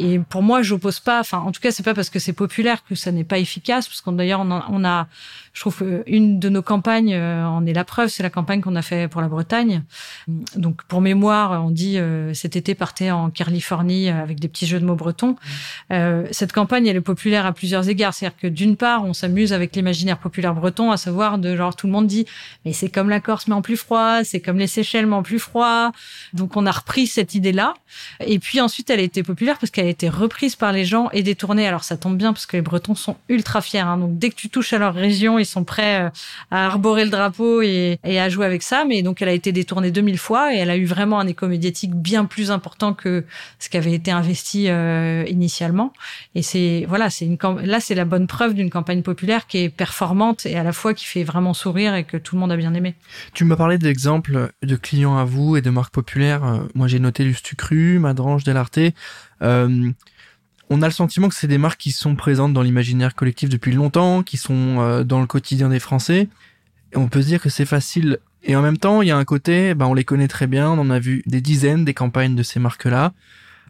Et 0.00 0.18
pour 0.18 0.42
moi, 0.42 0.62
j'oppose 0.62 0.98
pas. 0.98 1.20
Enfin, 1.20 1.38
en 1.38 1.52
tout 1.52 1.60
cas, 1.60 1.70
c'est 1.70 1.82
pas 1.82 1.92
parce 1.92 2.08
que 2.08 2.18
c'est 2.18 2.32
populaire 2.32 2.82
que 2.84 2.94
ça 2.94 3.12
n'est 3.12 3.22
pas 3.22 3.38
efficace, 3.38 3.86
parce 3.86 4.00
qu'on 4.00 4.12
d'ailleurs 4.12 4.40
on, 4.40 4.50
on 4.50 4.82
a 4.82 5.06
je 5.52 5.60
trouve 5.60 5.82
une 6.06 6.38
de 6.38 6.48
nos 6.48 6.62
campagnes 6.62 7.12
euh, 7.12 7.44
en 7.44 7.66
est 7.66 7.72
la 7.72 7.84
preuve, 7.84 8.08
c'est 8.08 8.22
la 8.22 8.30
campagne 8.30 8.60
qu'on 8.60 8.76
a 8.76 8.82
fait 8.82 9.08
pour 9.08 9.20
la 9.20 9.28
Bretagne. 9.28 9.82
Donc 10.56 10.82
pour 10.84 11.00
mémoire, 11.00 11.64
on 11.64 11.70
dit 11.70 11.98
euh, 11.98 12.32
cet 12.34 12.54
été 12.54 12.74
partez 12.74 13.10
en 13.10 13.30
Californie 13.30 14.08
avec 14.08 14.38
des 14.38 14.48
petits 14.48 14.66
jeux 14.66 14.78
de 14.78 14.84
mots 14.84 14.94
bretons. 14.94 15.36
Euh, 15.92 16.26
cette 16.30 16.52
campagne, 16.52 16.86
elle 16.86 16.96
est 16.96 17.00
populaire 17.00 17.46
à 17.46 17.52
plusieurs 17.52 17.88
égards. 17.88 18.14
C'est-à-dire 18.14 18.38
que 18.38 18.46
d'une 18.46 18.76
part, 18.76 19.04
on 19.04 19.12
s'amuse 19.12 19.52
avec 19.52 19.74
l'imaginaire 19.74 20.18
populaire 20.18 20.54
breton, 20.54 20.92
à 20.92 20.96
savoir 20.96 21.38
de 21.38 21.56
genre 21.56 21.74
tout 21.74 21.88
le 21.88 21.92
monde 21.92 22.06
dit 22.06 22.26
mais 22.64 22.72
c'est 22.72 22.88
comme 22.88 23.10
la 23.10 23.20
Corse 23.20 23.48
mais 23.48 23.54
en 23.54 23.62
plus 23.62 23.76
froid, 23.76 24.22
c'est 24.22 24.40
comme 24.40 24.58
les 24.58 24.68
Seychelles 24.68 25.06
mais 25.06 25.16
en 25.16 25.24
plus 25.24 25.40
froid. 25.40 25.90
Donc 26.32 26.56
on 26.56 26.64
a 26.64 26.70
repris 26.70 27.08
cette 27.08 27.34
idée-là. 27.34 27.74
Et 28.24 28.38
puis 28.38 28.60
ensuite 28.60 28.88
elle 28.88 29.00
a 29.00 29.02
été 29.04 29.24
populaire 29.24 29.58
parce 29.58 29.70
qu'elle 29.70 29.88
été 29.90 30.08
reprise 30.08 30.56
par 30.56 30.72
les 30.72 30.84
gens 30.84 31.10
et 31.12 31.22
détournée. 31.22 31.66
Alors 31.66 31.84
ça 31.84 31.96
tombe 31.96 32.16
bien 32.16 32.32
parce 32.32 32.46
que 32.46 32.56
les 32.56 32.62
Bretons 32.62 32.94
sont 32.94 33.16
ultra 33.28 33.60
fiers. 33.60 33.80
Hein. 33.80 33.98
Donc 33.98 34.18
dès 34.18 34.30
que 34.30 34.34
tu 34.34 34.48
touches 34.48 34.72
à 34.72 34.78
leur 34.78 34.94
région, 34.94 35.38
ils 35.38 35.46
sont 35.46 35.64
prêts 35.64 36.04
euh, 36.04 36.10
à 36.50 36.66
arborer 36.66 37.04
le 37.04 37.10
drapeau 37.10 37.62
et, 37.62 37.98
à 38.04 38.28
jouer 38.28 38.46
avec 38.46 38.62
ça. 38.62 38.84
Mais 38.84 39.02
donc 39.02 39.22
elle 39.22 39.28
a 39.28 39.32
été 39.32 39.52
détournée 39.52 39.90
2000 39.90 40.18
fois 40.18 40.54
et 40.54 40.58
elle 40.58 40.70
a 40.70 40.76
eu 40.76 40.84
vraiment 40.84 41.20
un 41.20 41.26
écho 41.26 41.46
médiatique 41.46 41.94
bien 41.94 42.24
plus 42.24 42.50
important 42.50 42.94
que 42.94 43.24
ce 43.58 43.68
qui 43.68 43.76
avait 43.76 43.92
été 43.92 44.10
investi 44.10 44.66
euh, 44.68 45.24
initialement. 45.28 45.92
Et 46.34 46.42
c'est 46.42 46.86
voilà, 46.88 47.10
c'est 47.10 47.26
une 47.26 47.38
là 47.64 47.80
c'est 47.80 47.94
la 47.94 48.04
bonne 48.04 48.26
preuve 48.26 48.54
d'une 48.54 48.70
campagne 48.70 49.02
populaire 49.02 49.46
qui 49.46 49.58
est 49.58 49.68
performante 49.68 50.46
et 50.46 50.56
à 50.56 50.62
la 50.62 50.72
fois 50.72 50.94
qui 50.94 51.04
fait 51.04 51.24
vraiment 51.24 51.54
sourire 51.54 51.94
et 51.94 52.04
que 52.04 52.16
tout 52.16 52.36
le 52.36 52.40
monde 52.40 52.52
a 52.52 52.56
bien 52.56 52.74
aimé. 52.74 52.94
Tu 53.34 53.44
m'as 53.44 53.56
parlé 53.56 53.78
d'exemples 53.78 54.52
de 54.62 54.76
clients 54.76 55.16
à 55.16 55.24
vous 55.24 55.56
et 55.56 55.62
de 55.62 55.70
marques 55.70 55.92
populaires. 55.92 56.44
Euh, 56.44 56.58
moi 56.74 56.88
j'ai 56.88 56.98
noté 56.98 57.24
Lustucru, 57.24 57.98
Madrange, 57.98 58.44
Delarté. 58.44 58.94
Euh, 59.42 59.90
on 60.68 60.82
a 60.82 60.86
le 60.86 60.92
sentiment 60.92 61.28
que 61.28 61.34
c'est 61.34 61.48
des 61.48 61.58
marques 61.58 61.80
qui 61.80 61.90
sont 61.90 62.14
présentes 62.14 62.52
dans 62.52 62.62
l'imaginaire 62.62 63.14
collectif 63.14 63.48
depuis 63.48 63.72
longtemps, 63.72 64.22
qui 64.22 64.36
sont 64.36 64.80
euh, 64.80 65.02
dans 65.02 65.20
le 65.20 65.26
quotidien 65.26 65.68
des 65.68 65.80
Français. 65.80 66.28
Et 66.92 66.96
on 66.96 67.08
peut 67.08 67.22
se 67.22 67.26
dire 67.26 67.40
que 67.40 67.48
c'est 67.48 67.66
facile. 67.66 68.18
Et 68.44 68.56
en 68.56 68.62
même 68.62 68.78
temps, 68.78 69.02
il 69.02 69.08
y 69.08 69.10
a 69.10 69.16
un 69.16 69.24
côté, 69.24 69.74
ben, 69.74 69.86
on 69.86 69.94
les 69.94 70.04
connaît 70.04 70.28
très 70.28 70.46
bien, 70.46 70.70
on 70.70 70.78
en 70.78 70.90
a 70.90 70.98
vu 70.98 71.22
des 71.26 71.40
dizaines 71.40 71.84
des 71.84 71.94
campagnes 71.94 72.36
de 72.36 72.42
ces 72.42 72.60
marques-là. 72.60 73.12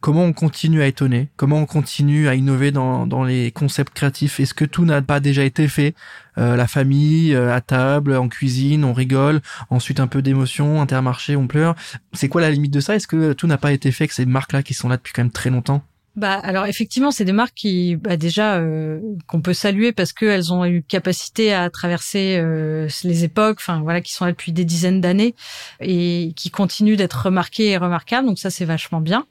Comment 0.01 0.25
on 0.25 0.33
continue 0.33 0.81
à 0.81 0.87
étonner 0.87 1.29
Comment 1.37 1.59
on 1.59 1.67
continue 1.67 2.29
à 2.29 2.35
innover 2.35 2.71
dans, 2.71 3.07
dans 3.07 3.23
les 3.23 3.51
concepts 3.51 3.93
créatifs 3.93 4.41
Est-ce 4.41 4.55
que 4.55 4.65
tout 4.65 4.87
n'a 4.87 5.03
pas 5.03 5.21
déjà 5.21 5.45
été 5.45 5.69
fait 5.69 5.95
euh, 6.39 6.57
La 6.57 6.67
famille, 6.67 7.35
euh, 7.35 7.55
à 7.55 7.61
table, 7.61 8.17
en 8.17 8.29
cuisine, 8.29 8.85
on 8.85 8.95
rigole. 8.95 9.43
Ensuite, 9.69 10.01
un 10.01 10.07
peu 10.07 10.23
d'émotion, 10.23 10.81
intermarché, 10.81 11.37
on 11.37 11.47
pleure. 11.47 11.75
C'est 12.15 12.31
quoi 12.31 12.41
la 12.41 12.51
limite 12.51 12.73
de 12.73 12.81
ça? 12.81 12.97
Est-ce 12.97 13.07
que 13.07 13.35
tout 13.35 13.47
n'a 13.47 13.59
pas 13.59 13.73
été 13.73 13.93
fait 13.93 14.09
que 14.09 14.15
ces 14.15 14.25
marques-là 14.25 14.63
qui 14.63 14.73
sont 14.73 14.89
là 14.89 14.97
depuis 14.97 15.13
quand 15.13 15.23
même 15.23 15.33
très 15.33 15.51
longtemps? 15.51 15.85
Bah 16.21 16.35
alors 16.35 16.67
effectivement, 16.67 17.11
c'est 17.11 17.25
des 17.25 17.33
marques 17.33 17.55
qui 17.55 17.97
bah, 17.97 18.19
déjà 18.19 18.57
euh, 18.57 19.01
qu'on 19.27 19.41
peut 19.41 19.55
saluer 19.55 19.91
parce 19.93 20.13
qu'elles 20.13 20.53
ont 20.53 20.67
eu 20.67 20.83
capacité 20.83 21.55
à 21.55 21.71
traverser 21.71 22.37
euh, 22.39 22.89
les 23.05 23.25
époques, 23.25 23.57
enfin 23.59 23.81
voilà, 23.81 24.03
qui 24.03 24.13
sont 24.13 24.27
là 24.27 24.33
depuis 24.33 24.53
des 24.53 24.67
dizaines 24.67 25.01
d'années 25.01 25.35
et 25.81 26.35
qui 26.37 26.51
continuent 26.51 26.97
d'être 26.97 27.25
remarquées 27.25 27.71
et 27.71 27.79
remarquables. 27.79 28.27
Donc 28.27 28.39
ça 28.39 28.51
c'est 28.51 28.67
vachement 28.67 29.01
bien. 29.01 29.25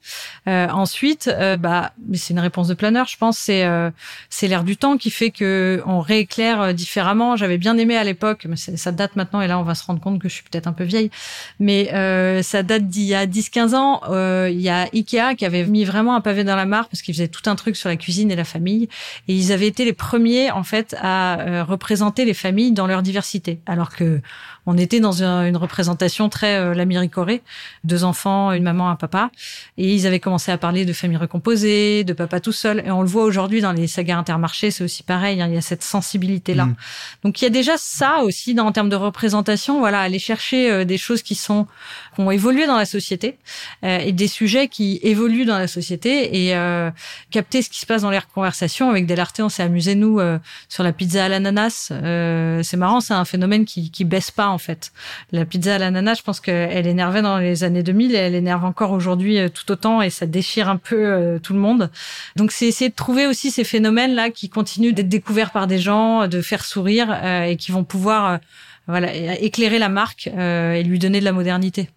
Euh, 0.47 0.67
ensuite, 0.69 1.29
bah 1.59 1.93
c'est 2.13 2.33
une 2.33 2.39
réponse 2.39 2.67
de 2.67 2.73
planeur, 2.73 3.05
je 3.07 3.17
pense. 3.17 3.37
C'est 3.37 3.67
c'est 4.31 4.47
l'air 4.47 4.63
du 4.63 4.75
temps 4.75 4.97
qui 4.97 5.11
fait 5.11 5.29
que 5.29 5.83
on 5.85 5.99
rééclaire 5.99 6.73
différemment. 6.73 7.35
J'avais 7.35 7.59
bien 7.59 7.77
aimé 7.77 7.97
à 7.97 8.03
l'époque, 8.03 8.47
mais 8.49 8.55
ça 8.55 8.91
date 8.91 9.15
maintenant 9.15 9.41
et 9.41 9.47
là 9.47 9.59
on 9.59 9.63
va 9.63 9.75
se 9.75 9.83
rendre 9.83 10.01
compte 10.01 10.19
que 10.19 10.27
je 10.27 10.33
suis 10.33 10.43
peut-être 10.43 10.65
un 10.65 10.73
peu 10.73 10.85
vieille, 10.85 11.11
mais 11.59 11.85
ça 12.41 12.63
date 12.63 12.87
d'il 12.87 13.03
y 13.03 13.13
a 13.13 13.27
10-15 13.27 13.75
ans. 13.75 14.01
Il 14.47 14.59
y 14.59 14.69
a 14.69 14.87
Ikea 14.91 15.35
qui 15.37 15.45
avait 15.45 15.65
mis 15.65 15.85
vraiment 15.85 16.15
un 16.15 16.21
pavé 16.21 16.43
dans 16.43 16.55
la 16.55 16.65
parce 16.87 17.01
qu'ils 17.01 17.13
faisaient 17.13 17.27
tout 17.27 17.49
un 17.49 17.55
truc 17.55 17.75
sur 17.75 17.89
la 17.89 17.95
cuisine 17.97 18.31
et 18.31 18.35
la 18.35 18.45
famille. 18.45 18.87
Et 19.27 19.35
ils 19.35 19.51
avaient 19.51 19.67
été 19.67 19.83
les 19.83 19.93
premiers 19.93 20.51
en 20.51 20.63
fait 20.63 20.95
à 20.99 21.41
euh, 21.41 21.63
représenter 21.63 22.25
les 22.25 22.33
familles 22.33 22.71
dans 22.71 22.87
leur 22.87 23.01
diversité. 23.01 23.59
Alors 23.65 23.89
que 23.89 24.21
on 24.65 24.77
était 24.77 24.99
dans 24.99 25.23
une, 25.23 25.57
représentation 25.57 26.29
très 26.29 26.57
euh, 26.57 26.73
l'Américorée, 26.73 27.41
deux 27.83 28.03
enfants, 28.03 28.51
une 28.51 28.63
maman, 28.63 28.89
un 28.89 28.95
papa, 28.95 29.31
et 29.77 29.93
ils 29.93 30.07
avaient 30.07 30.19
commencé 30.19 30.51
à 30.51 30.57
parler 30.57 30.85
de 30.85 30.93
famille 30.93 31.17
recomposée, 31.17 32.03
de 32.03 32.13
papa 32.13 32.39
tout 32.39 32.51
seul, 32.51 32.83
et 32.85 32.91
on 32.91 33.01
le 33.01 33.07
voit 33.07 33.23
aujourd'hui 33.23 33.61
dans 33.61 33.71
les 33.71 33.87
sagas 33.87 34.17
intermarchés, 34.17 34.71
c'est 34.71 34.83
aussi 34.83 35.03
pareil, 35.03 35.41
hein, 35.41 35.47
il 35.47 35.55
y 35.55 35.57
a 35.57 35.61
cette 35.61 35.83
sensibilité 35.83 36.53
là. 36.53 36.65
Mm. 36.65 36.75
Donc 37.23 37.41
il 37.41 37.45
y 37.45 37.47
a 37.47 37.51
déjà 37.51 37.77
ça 37.77 38.19
aussi 38.23 38.53
dans, 38.53 38.67
en 38.67 38.71
termes 38.71 38.89
de 38.89 38.95
représentation, 38.95 39.79
voilà, 39.79 40.01
aller 40.01 40.19
chercher 40.19 40.71
euh, 40.71 40.85
des 40.85 40.97
choses 40.97 41.21
qui 41.21 41.35
sont 41.35 41.67
qui 42.15 42.21
ont 42.21 42.31
évolué 42.31 42.67
dans 42.67 42.77
la 42.77 42.85
société 42.85 43.37
euh, 43.83 43.97
et 43.99 44.11
des 44.11 44.27
sujets 44.27 44.67
qui 44.67 44.99
évoluent 45.03 45.45
dans 45.45 45.57
la 45.57 45.67
société 45.67 46.45
et 46.45 46.55
euh, 46.55 46.91
capter 47.31 47.61
ce 47.61 47.69
qui 47.69 47.79
se 47.79 47.85
passe 47.85 48.01
dans 48.01 48.09
les 48.09 48.19
conversations 48.33 48.89
avec 48.89 49.05
Delarté, 49.05 49.41
on 49.41 49.49
s'est 49.49 49.63
amusé 49.63 49.95
nous 49.95 50.19
sur 50.67 50.83
la 50.83 50.91
pizza 50.91 51.25
à 51.25 51.29
l'ananas, 51.29 51.91
c'est 51.91 52.77
marrant, 52.77 52.99
c'est 52.99 53.13
un 53.13 53.25
phénomène 53.25 53.65
qui 53.65 53.91
qui 53.91 54.05
baisse 54.05 54.31
pas 54.31 54.48
en 54.49 54.57
fait. 54.57 54.91
La 55.31 55.45
pizza 55.45 55.75
à 55.75 55.77
l'ananas, 55.77 56.15
je 56.15 56.23
pense 56.23 56.39
qu'elle 56.39 56.87
énervait 56.87 57.21
dans 57.21 57.37
les 57.37 57.63
années 57.63 57.83
2000 57.83 58.13
et 58.13 58.17
elle 58.17 58.35
énerve 58.35 58.65
encore 58.65 58.91
aujourd'hui 58.91 59.39
euh, 59.39 59.49
tout 59.49 59.71
autant 59.71 60.01
et 60.01 60.09
ça 60.09 60.25
déchire 60.25 60.69
un 60.69 60.77
peu 60.77 60.95
euh, 60.95 61.39
tout 61.39 61.53
le 61.53 61.59
monde. 61.59 61.89
Donc 62.35 62.51
c'est 62.51 62.67
essayer 62.67 62.89
de 62.89 62.95
trouver 62.95 63.27
aussi 63.27 63.51
ces 63.51 63.63
phénomènes 63.63 64.13
là 64.13 64.29
qui 64.29 64.49
continuent 64.49 64.93
d'être 64.93 65.09
découverts 65.09 65.51
par 65.51 65.67
des 65.67 65.79
gens, 65.79 66.27
de 66.27 66.41
faire 66.41 66.65
sourire 66.65 67.07
euh, 67.11 67.43
et 67.43 67.55
qui 67.55 67.71
vont 67.71 67.83
pouvoir 67.83 68.39
voilà 68.87 69.13
éclairer 69.13 69.77
la 69.77 69.89
marque 69.89 70.27
et 70.27 70.83
lui 70.83 70.97
donner 70.97 71.19
de 71.19 71.25
la 71.25 71.31
modernité. 71.31 71.89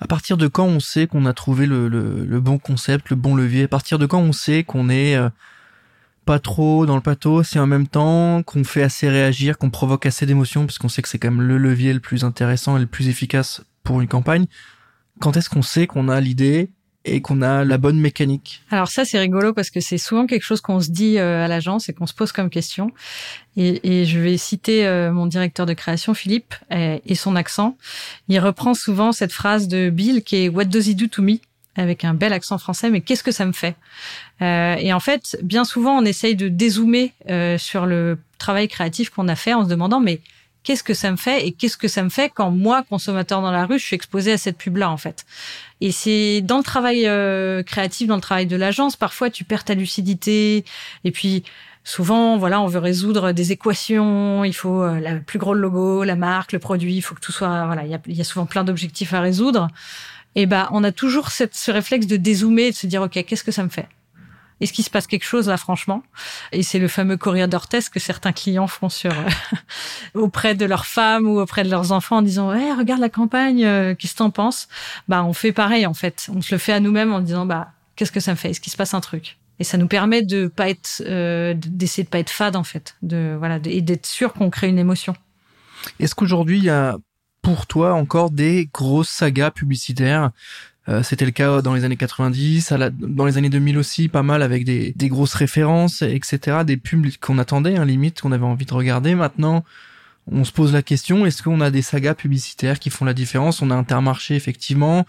À 0.00 0.06
partir 0.06 0.36
de 0.36 0.48
quand 0.48 0.66
on 0.66 0.80
sait 0.80 1.06
qu'on 1.06 1.24
a 1.24 1.32
trouvé 1.32 1.64
le, 1.64 2.40
bon 2.40 2.58
concept, 2.58 3.08
le 3.08 3.16
bon 3.16 3.34
levier? 3.34 3.64
À 3.64 3.68
partir 3.68 3.98
de 3.98 4.04
quand 4.04 4.20
on 4.20 4.32
sait 4.32 4.62
qu'on 4.62 4.90
est 4.90 5.16
pas 6.26 6.38
trop 6.40 6.84
dans 6.84 6.96
le 6.96 7.00
pathos 7.00 7.48
c'est 7.48 7.58
en 7.60 7.66
même 7.66 7.86
temps 7.86 8.42
qu'on 8.42 8.64
fait 8.64 8.82
assez 8.82 9.08
réagir, 9.08 9.56
qu'on 9.56 9.70
provoque 9.70 10.04
assez 10.04 10.26
d'émotions, 10.26 10.66
parce 10.66 10.78
qu'on 10.78 10.90
sait 10.90 11.00
que 11.00 11.08
c'est 11.08 11.18
quand 11.18 11.30
même 11.30 11.46
le 11.46 11.56
levier 11.56 11.94
le 11.94 12.00
plus 12.00 12.24
intéressant 12.24 12.76
et 12.76 12.80
le 12.80 12.86
plus 12.86 13.08
efficace 13.08 13.62
pour 13.84 14.00
une 14.00 14.08
campagne. 14.08 14.46
Quand 15.20 15.36
est-ce 15.36 15.48
qu'on 15.48 15.62
sait 15.62 15.86
qu'on 15.86 16.08
a 16.08 16.20
l'idée 16.20 16.68
et 17.04 17.22
qu'on 17.22 17.40
a 17.40 17.64
la 17.64 17.78
bonne 17.78 18.00
mécanique? 18.00 18.62
Alors 18.70 18.88
ça 18.88 19.04
c'est 19.04 19.18
rigolo 19.18 19.54
parce 19.54 19.70
que 19.70 19.78
c'est 19.78 19.96
souvent 19.96 20.26
quelque 20.26 20.42
chose 20.42 20.60
qu'on 20.60 20.80
se 20.80 20.90
dit 20.90 21.18
euh, 21.18 21.44
à 21.44 21.48
l'agence 21.48 21.88
et 21.88 21.92
qu'on 21.94 22.06
se 22.06 22.14
pose 22.14 22.32
comme 22.32 22.50
question. 22.50 22.90
Et, 23.56 24.00
et 24.00 24.04
je 24.04 24.18
vais 24.18 24.36
citer 24.36 24.86
euh, 24.86 25.12
mon 25.12 25.26
directeur 25.26 25.64
de 25.64 25.72
création 25.72 26.12
Philippe 26.12 26.54
et, 26.70 27.00
et 27.06 27.14
son 27.14 27.36
accent. 27.36 27.78
Il 28.28 28.40
reprend 28.40 28.74
souvent 28.74 29.12
cette 29.12 29.32
phrase 29.32 29.68
de 29.68 29.88
Bill 29.88 30.24
qui 30.24 30.36
est 30.36 30.48
What 30.48 30.64
does 30.64 30.88
he 30.88 30.96
do 30.96 31.06
to 31.06 31.22
me? 31.22 31.38
Avec 31.76 32.04
un 32.04 32.14
bel 32.14 32.32
accent 32.32 32.58
français, 32.58 32.90
mais 32.90 33.00
qu'est-ce 33.00 33.22
que 33.22 33.32
ça 33.32 33.44
me 33.44 33.52
fait? 33.52 33.76
Euh, 34.42 34.76
Et 34.78 34.92
en 34.92 35.00
fait, 35.00 35.38
bien 35.42 35.64
souvent, 35.64 35.98
on 35.98 36.04
essaye 36.04 36.36
de 36.36 36.48
dézoomer 36.48 37.12
euh, 37.30 37.58
sur 37.58 37.86
le 37.86 38.18
travail 38.38 38.68
créatif 38.68 39.10
qu'on 39.10 39.28
a 39.28 39.36
fait 39.36 39.54
en 39.54 39.64
se 39.64 39.68
demandant, 39.68 40.00
mais 40.00 40.20
qu'est-ce 40.62 40.82
que 40.82 40.94
ça 40.94 41.10
me 41.10 41.16
fait 41.16 41.46
et 41.46 41.52
qu'est-ce 41.52 41.76
que 41.76 41.88
ça 41.88 42.02
me 42.02 42.08
fait 42.08 42.28
quand 42.28 42.50
moi, 42.50 42.82
consommateur 42.88 43.40
dans 43.40 43.52
la 43.52 43.66
rue, 43.66 43.78
je 43.78 43.84
suis 43.84 43.94
exposé 43.94 44.32
à 44.32 44.38
cette 44.38 44.58
pub-là, 44.58 44.90
en 44.90 44.96
fait? 44.96 45.24
Et 45.80 45.92
c'est 45.92 46.40
dans 46.40 46.58
le 46.58 46.64
travail 46.64 47.06
euh, 47.06 47.62
créatif, 47.62 48.08
dans 48.08 48.16
le 48.16 48.20
travail 48.20 48.46
de 48.46 48.56
l'agence, 48.56 48.96
parfois 48.96 49.30
tu 49.30 49.44
perds 49.44 49.64
ta 49.64 49.74
lucidité. 49.74 50.64
Et 51.04 51.12
puis 51.12 51.44
souvent, 51.84 52.36
voilà, 52.36 52.60
on 52.60 52.66
veut 52.66 52.80
résoudre 52.80 53.30
des 53.30 53.52
équations, 53.52 54.42
il 54.44 54.52
faut 54.52 54.82
euh, 54.82 54.98
le 54.98 55.22
plus 55.22 55.38
gros 55.38 55.54
logo, 55.54 56.02
la 56.02 56.16
marque, 56.16 56.52
le 56.52 56.58
produit, 56.58 56.96
il 56.96 57.00
faut 57.00 57.14
que 57.14 57.20
tout 57.20 57.32
soit, 57.32 57.66
voilà, 57.66 57.84
il 57.84 57.90
y 57.90 57.94
a, 57.94 58.00
il 58.06 58.16
y 58.16 58.20
a 58.20 58.24
souvent 58.24 58.44
plein 58.44 58.64
d'objectifs 58.64 59.14
à 59.14 59.20
résoudre 59.20 59.68
et 60.36 60.46
ben 60.46 60.68
on 60.70 60.84
a 60.84 60.92
toujours 60.92 61.30
ce 61.30 61.70
réflexe 61.70 62.06
de 62.06 62.16
dézoomer, 62.16 62.70
de 62.70 62.76
se 62.76 62.86
dire 62.86 63.02
ok 63.02 63.24
qu'est-ce 63.24 63.42
que 63.42 63.50
ça 63.50 63.64
me 63.64 63.68
fait? 63.68 63.88
Est-ce 64.60 64.72
qu'il 64.72 64.84
se 64.84 64.90
passe 64.90 65.06
quelque 65.06 65.24
chose 65.24 65.48
là, 65.48 65.56
franchement? 65.58 66.02
Et 66.52 66.62
c'est 66.62 66.78
le 66.78 66.88
fameux 66.88 67.18
courrier 67.18 67.46
d'orthèse 67.46 67.88
que 67.90 68.00
certains 68.00 68.32
clients 68.32 68.66
font 68.66 68.88
sur 68.88 69.12
euh, 69.12 69.28
auprès 70.14 70.54
de 70.54 70.64
leurs 70.64 70.86
femmes 70.86 71.28
ou 71.28 71.40
auprès 71.40 71.62
de 71.62 71.70
leurs 71.70 71.92
enfants 71.92 72.18
en 72.18 72.22
disant 72.22 72.54
hey, 72.54 72.72
regarde 72.72 73.00
la 73.00 73.10
campagne, 73.10 73.64
euh, 73.64 73.94
qu'est-ce 73.94 74.14
que 74.14 74.18
t'en 74.18 74.30
penses? 74.30 74.68
Bah, 75.08 75.24
on 75.24 75.32
fait 75.34 75.52
pareil 75.52 75.84
en 75.84 75.94
fait. 75.94 76.30
On 76.34 76.40
se 76.40 76.54
le 76.54 76.58
fait 76.58 76.72
à 76.72 76.80
nous-mêmes 76.80 77.12
en 77.12 77.20
disant 77.20 77.44
bah 77.44 77.72
qu'est-ce 77.96 78.12
que 78.12 78.20
ça 78.20 78.30
me 78.30 78.36
fait? 78.36 78.50
Est-ce 78.50 78.60
qu'il 78.60 78.72
se 78.72 78.78
passe 78.78 78.94
un 78.94 79.00
truc? 79.00 79.38
Et 79.58 79.64
ça 79.64 79.78
nous 79.78 79.88
permet 79.88 80.22
de 80.22 80.48
pas 80.48 80.68
être, 80.68 81.02
euh, 81.06 81.54
d'essayer 81.56 82.04
de 82.04 82.08
pas 82.08 82.18
être 82.18 82.30
fade 82.30 82.56
en 82.56 82.64
fait, 82.64 82.96
de 83.02 83.36
voilà, 83.38 83.58
et 83.64 83.80
d'être 83.80 84.06
sûr 84.06 84.32
qu'on 84.32 84.50
crée 84.50 84.68
une 84.68 84.78
émotion. 84.78 85.14
Est-ce 86.00 86.14
qu'aujourd'hui 86.14 86.58
il 86.58 86.64
y 86.64 86.70
a 86.70 86.96
pour 87.46 87.68
toi 87.68 87.94
encore 87.94 88.32
des 88.32 88.68
grosses 88.74 89.08
sagas 89.08 89.52
publicitaires 89.52 90.32
euh, 90.88 91.04
c'était 91.04 91.24
le 91.24 91.30
cas 91.30 91.62
dans 91.62 91.74
les 91.74 91.84
années 91.84 91.96
90, 91.96 92.72
dans 92.98 93.24
les 93.24 93.38
années 93.38 93.48
2000 93.48 93.78
aussi, 93.78 94.08
pas 94.08 94.24
mal 94.24 94.42
avec 94.42 94.64
des, 94.64 94.94
grosses 95.08 95.34
références, 95.34 96.02
etc. 96.02 96.58
Des 96.64 96.76
pubs 96.76 97.06
qu'on 97.20 97.38
attendait, 97.38 97.76
hein, 97.76 97.84
limite, 97.84 98.20
qu'on 98.20 98.32
avait 98.32 98.44
envie 98.44 98.66
de 98.66 98.74
regarder. 98.74 99.14
Maintenant, 99.14 99.64
on 100.30 100.44
se 100.44 100.50
pose 100.50 100.72
la 100.72 100.82
question, 100.82 101.26
est-ce 101.26 101.42
qu'on 101.42 101.60
a 101.60 101.70
des 101.70 101.82
sagas 101.82 102.14
publicitaires 102.14 102.80
qui 102.80 102.90
font 102.90 103.04
la 103.04 103.14
différence? 103.14 103.62
On 103.62 103.70
a 103.70 103.76
Intermarché, 103.76 104.34
effectivement. 104.34 105.06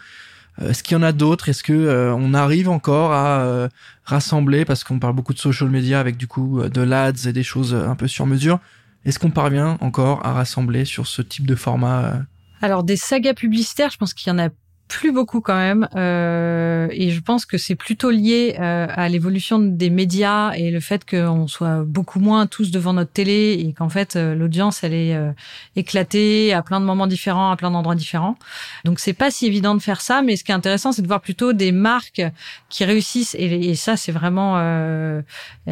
Euh, 0.59 0.69
est-ce 0.69 0.81
qu'il 0.81 0.95
y 0.95 0.99
en 0.99 1.03
a 1.03 1.11
d'autres? 1.11 1.49
Est-ce 1.49 1.63
que 1.63 1.73
euh, 1.73 2.13
on 2.15 2.35
arrive 2.35 2.69
encore 2.69 3.13
à 3.13 3.67
rassembler, 4.03 4.63
parce 4.63 4.83
qu'on 4.83 4.99
parle 4.99 5.13
beaucoup 5.13 5.33
de 5.33 5.39
social 5.39 5.69
media 5.69 5.99
avec 5.99 6.17
du 6.17 6.27
coup 6.27 6.61
de 6.61 6.81
l'ads 6.81 7.25
et 7.25 7.33
des 7.33 7.43
choses 7.43 7.75
un 7.75 7.95
peu 7.95 8.07
sur 8.07 8.27
mesure, 8.27 8.59
est-ce 9.07 9.19
qu'on 9.19 9.31
parvient 9.31 9.77
encore 9.79 10.25
à 10.25 10.33
rassembler 10.33 10.83
sur 10.83 11.07
ce 11.07 11.21
type 11.21 11.47
de 11.47 11.55
format 11.55 12.21
Alors 12.61 12.83
des 12.83 12.97
sagas 12.97 13.33
publicitaires, 13.33 13.89
je 13.89 13.97
pense 13.97 14.13
qu'il 14.13 14.29
y 14.29 14.33
en 14.35 14.39
a 14.39 14.49
plus 14.87 15.11
beaucoup 15.11 15.41
quand 15.41 15.55
même, 15.55 15.87
euh, 15.95 16.87
et 16.91 17.09
je 17.09 17.19
pense 17.19 17.45
que 17.45 17.57
c'est 17.57 17.75
plutôt 17.75 18.09
lié 18.09 18.55
euh, 18.59 18.87
à 18.89 19.09
l'évolution 19.09 19.59
des 19.59 19.89
médias 19.89 20.53
et 20.53 20.71
le 20.71 20.79
fait 20.79 21.05
qu'on 21.09 21.47
soit 21.47 21.83
beaucoup 21.83 22.19
moins 22.19 22.47
tous 22.47 22.71
devant 22.71 22.93
notre 22.93 23.11
télé 23.11 23.57
et 23.59 23.73
qu'en 23.73 23.89
fait 23.89 24.15
euh, 24.15 24.33
l'audience 24.33 24.83
elle 24.83 24.93
est 24.93 25.13
euh, 25.13 25.31
éclatée 25.75 26.53
à 26.53 26.61
plein 26.61 26.79
de 26.79 26.85
moments 26.85 27.07
différents, 27.07 27.51
à 27.51 27.57
plein 27.57 27.71
d'endroits 27.71 27.95
différents. 27.95 28.37
Donc 28.85 28.99
c'est 28.99 29.13
pas 29.13 29.29
si 29.29 29.45
évident 29.45 29.75
de 29.75 29.81
faire 29.81 29.99
ça, 29.99 30.21
mais 30.21 30.37
ce 30.37 30.43
qui 30.43 30.51
est 30.51 30.55
intéressant 30.55 30.93
c'est 30.93 31.01
de 31.01 31.07
voir 31.07 31.21
plutôt 31.21 31.51
des 31.51 31.71
marques 31.71 32.21
qui 32.69 32.85
réussissent 32.85 33.35
et, 33.37 33.75
ça 33.75 33.97
c'est 33.97 34.11
vraiment 34.13 34.55
euh, 34.57 35.21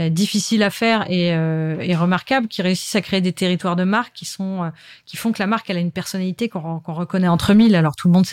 difficile 0.10 0.62
à 0.63 0.69
faire 0.69 1.05
et, 1.10 1.27
et, 1.27 1.95
remarquable, 1.95 2.48
qui 2.48 2.62
réussissent 2.62 2.95
à 2.95 3.01
créer 3.01 3.22
des 3.22 3.34
territoires 3.34 3.75
de 3.75 3.84
marques 3.84 4.13
qui 4.13 4.25
sont 4.25 4.72
qui 5.05 5.15
font 5.17 5.31
que 5.31 5.39
la 5.39 5.48
marque 5.48 5.69
elle 5.69 5.77
a 5.77 5.79
une 5.79 5.91
personnalité 5.91 6.50
qu'on 6.50 6.79
reconnaît 6.86 7.27
entre 7.27 7.53
mille. 7.53 7.75
Alors 7.75 7.95
tout 7.95 8.07
le 8.07 8.13
monde 8.13 8.25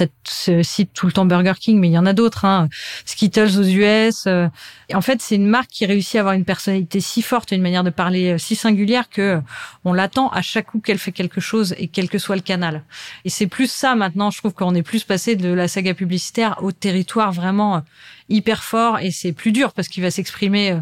tout 0.92 1.06
le 1.06 1.12
temps 1.12 1.24
Burger 1.24 1.54
King, 1.58 1.78
mais 1.78 1.88
il 1.88 1.92
y 1.92 1.98
en 1.98 2.06
a 2.06 2.12
d'autres, 2.12 2.44
hein. 2.44 2.68
Skittles 3.04 3.58
aux 3.58 3.62
US. 3.62 4.24
Euh. 4.26 4.48
en 4.92 5.00
fait, 5.00 5.20
c'est 5.20 5.36
une 5.36 5.46
marque 5.46 5.70
qui 5.70 5.86
réussit 5.86 6.16
à 6.16 6.20
avoir 6.20 6.34
une 6.34 6.44
personnalité 6.44 7.00
si 7.00 7.22
forte 7.22 7.52
et 7.52 7.56
une 7.56 7.62
manière 7.62 7.84
de 7.84 7.90
parler 7.90 8.32
euh, 8.32 8.38
si 8.38 8.56
singulière 8.56 9.08
que 9.08 9.22
euh, 9.22 9.40
on 9.84 9.92
l'attend 9.92 10.28
à 10.28 10.42
chaque 10.42 10.66
coup 10.66 10.80
qu'elle 10.80 10.98
fait 10.98 11.12
quelque 11.12 11.40
chose 11.40 11.74
et 11.78 11.88
quel 11.88 12.08
que 12.08 12.18
soit 12.18 12.36
le 12.36 12.42
canal. 12.42 12.82
Et 13.24 13.30
c'est 13.30 13.46
plus 13.46 13.70
ça 13.70 13.94
maintenant. 13.94 14.30
Je 14.30 14.38
trouve 14.38 14.54
qu'on 14.54 14.74
est 14.74 14.82
plus 14.82 15.04
passé 15.04 15.36
de 15.36 15.52
la 15.52 15.68
saga 15.68 15.94
publicitaire 15.94 16.58
au 16.62 16.72
territoire 16.72 17.32
vraiment 17.32 17.82
hyper 18.28 18.62
fort 18.62 18.98
et 18.98 19.10
c'est 19.10 19.32
plus 19.32 19.52
dur 19.52 19.72
parce 19.72 19.88
qu'il 19.88 20.02
va 20.02 20.10
s'exprimer 20.10 20.78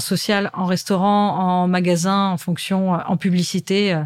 social, 0.00 0.50
en 0.54 0.66
restaurant, 0.66 1.36
en 1.38 1.68
magasin, 1.68 2.28
en 2.28 2.36
fonction, 2.36 2.94
euh, 2.94 2.98
en 3.06 3.16
publicité. 3.16 3.94
Euh. 3.94 4.02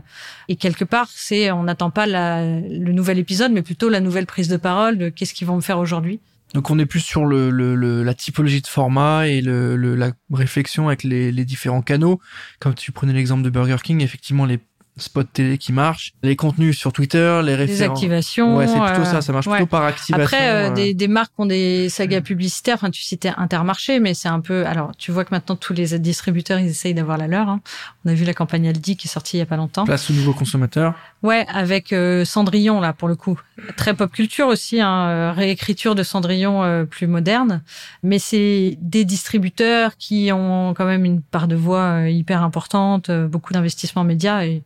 Et 0.48 0.56
quelque 0.56 0.84
part, 0.84 1.08
c'est 1.10 1.50
on 1.50 1.64
n'attend 1.64 1.90
pas 1.90 2.06
le 2.06 2.92
nouvel 2.92 3.18
épisode, 3.18 3.52
mais 3.52 3.62
plutôt 3.62 3.88
la 3.88 4.00
nouvelle 4.00 4.26
prise 4.26 4.48
de 4.48 4.56
parole 4.56 4.98
de 4.98 5.08
qu'est-ce 5.08 5.34
qu'ils 5.34 5.46
vont 5.46 5.56
me 5.56 5.60
faire 5.60 5.78
aujourd'hui. 5.78 6.20
Donc 6.54 6.68
on 6.70 6.78
est 6.80 6.86
plus 6.86 7.00
sur 7.00 7.26
le, 7.26 8.02
la 8.02 8.14
typologie 8.14 8.60
de 8.60 8.66
format 8.66 9.28
et 9.28 9.40
la 9.40 10.10
réflexion 10.32 10.88
avec 10.88 11.04
les 11.04 11.44
différents 11.44 11.82
canaux. 11.82 12.20
Comme 12.58 12.74
tu 12.74 12.90
prenais 12.90 13.12
l'exemple 13.12 13.42
de 13.42 13.50
Burger 13.50 13.76
King, 13.82 14.00
effectivement 14.00 14.46
les 14.46 14.58
spot 15.02 15.26
télé 15.32 15.58
qui 15.58 15.72
marche, 15.72 16.12
les 16.22 16.36
contenus 16.36 16.76
sur 16.76 16.92
Twitter, 16.92 17.40
les 17.44 17.54
références. 17.54 17.80
Les 17.80 17.84
activations. 17.84 18.56
Ouais, 18.56 18.66
c'est 18.66 18.78
plutôt 18.78 19.04
ça, 19.04 19.20
ça 19.20 19.32
marche 19.32 19.48
plutôt 19.48 19.66
par 19.66 19.84
activation. 19.84 20.22
Après, 20.22 20.50
euh, 20.50 20.70
des, 20.70 20.94
des, 20.94 21.08
marques 21.08 21.32
ont 21.38 21.46
des 21.46 21.88
sagas 21.88 22.20
publicitaires. 22.20 22.76
Enfin, 22.76 22.90
tu 22.90 23.02
citais 23.02 23.32
Intermarché, 23.36 24.00
mais 24.00 24.14
c'est 24.14 24.28
un 24.28 24.40
peu. 24.40 24.66
Alors, 24.66 24.92
tu 24.96 25.12
vois 25.12 25.24
que 25.24 25.34
maintenant 25.34 25.56
tous 25.56 25.72
les 25.72 25.98
distributeurs, 25.98 26.58
ils 26.58 26.68
essayent 26.68 26.94
d'avoir 26.94 27.18
la 27.18 27.26
leur. 27.26 27.48
Hein. 27.48 27.60
On 28.04 28.10
a 28.10 28.14
vu 28.14 28.24
la 28.24 28.34
campagne 28.34 28.68
Aldi 28.68 28.96
qui 28.96 29.06
est 29.06 29.10
sortie 29.10 29.36
il 29.36 29.40
y 29.40 29.42
a 29.42 29.46
pas 29.46 29.56
longtemps. 29.56 29.84
Place 29.84 30.10
aux 30.10 30.14
nouveaux 30.14 30.34
consommateurs. 30.34 30.94
Ouais, 31.22 31.44
avec 31.52 31.92
euh, 31.92 32.24
Cendrillon 32.24 32.80
là 32.80 32.92
pour 32.92 33.06
le 33.06 33.14
coup. 33.14 33.38
Très 33.76 33.92
pop 33.94 34.10
culture 34.10 34.46
aussi, 34.46 34.80
hein, 34.80 35.08
euh, 35.08 35.32
réécriture 35.32 35.94
de 35.94 36.02
Cendrillon 36.02 36.86
plus 36.86 37.06
moderne. 37.06 37.62
Mais 38.02 38.18
c'est 38.18 38.78
des 38.80 39.04
distributeurs 39.04 39.96
qui 39.98 40.30
ont 40.32 40.72
quand 40.74 40.86
même 40.86 41.04
une 41.04 41.20
part 41.20 41.48
de 41.48 41.56
voix 41.56 42.08
hyper 42.08 42.42
importante, 42.42 43.10
beaucoup 43.10 43.52
d'investissements 43.52 44.04
médias 44.04 44.44
et 44.44 44.62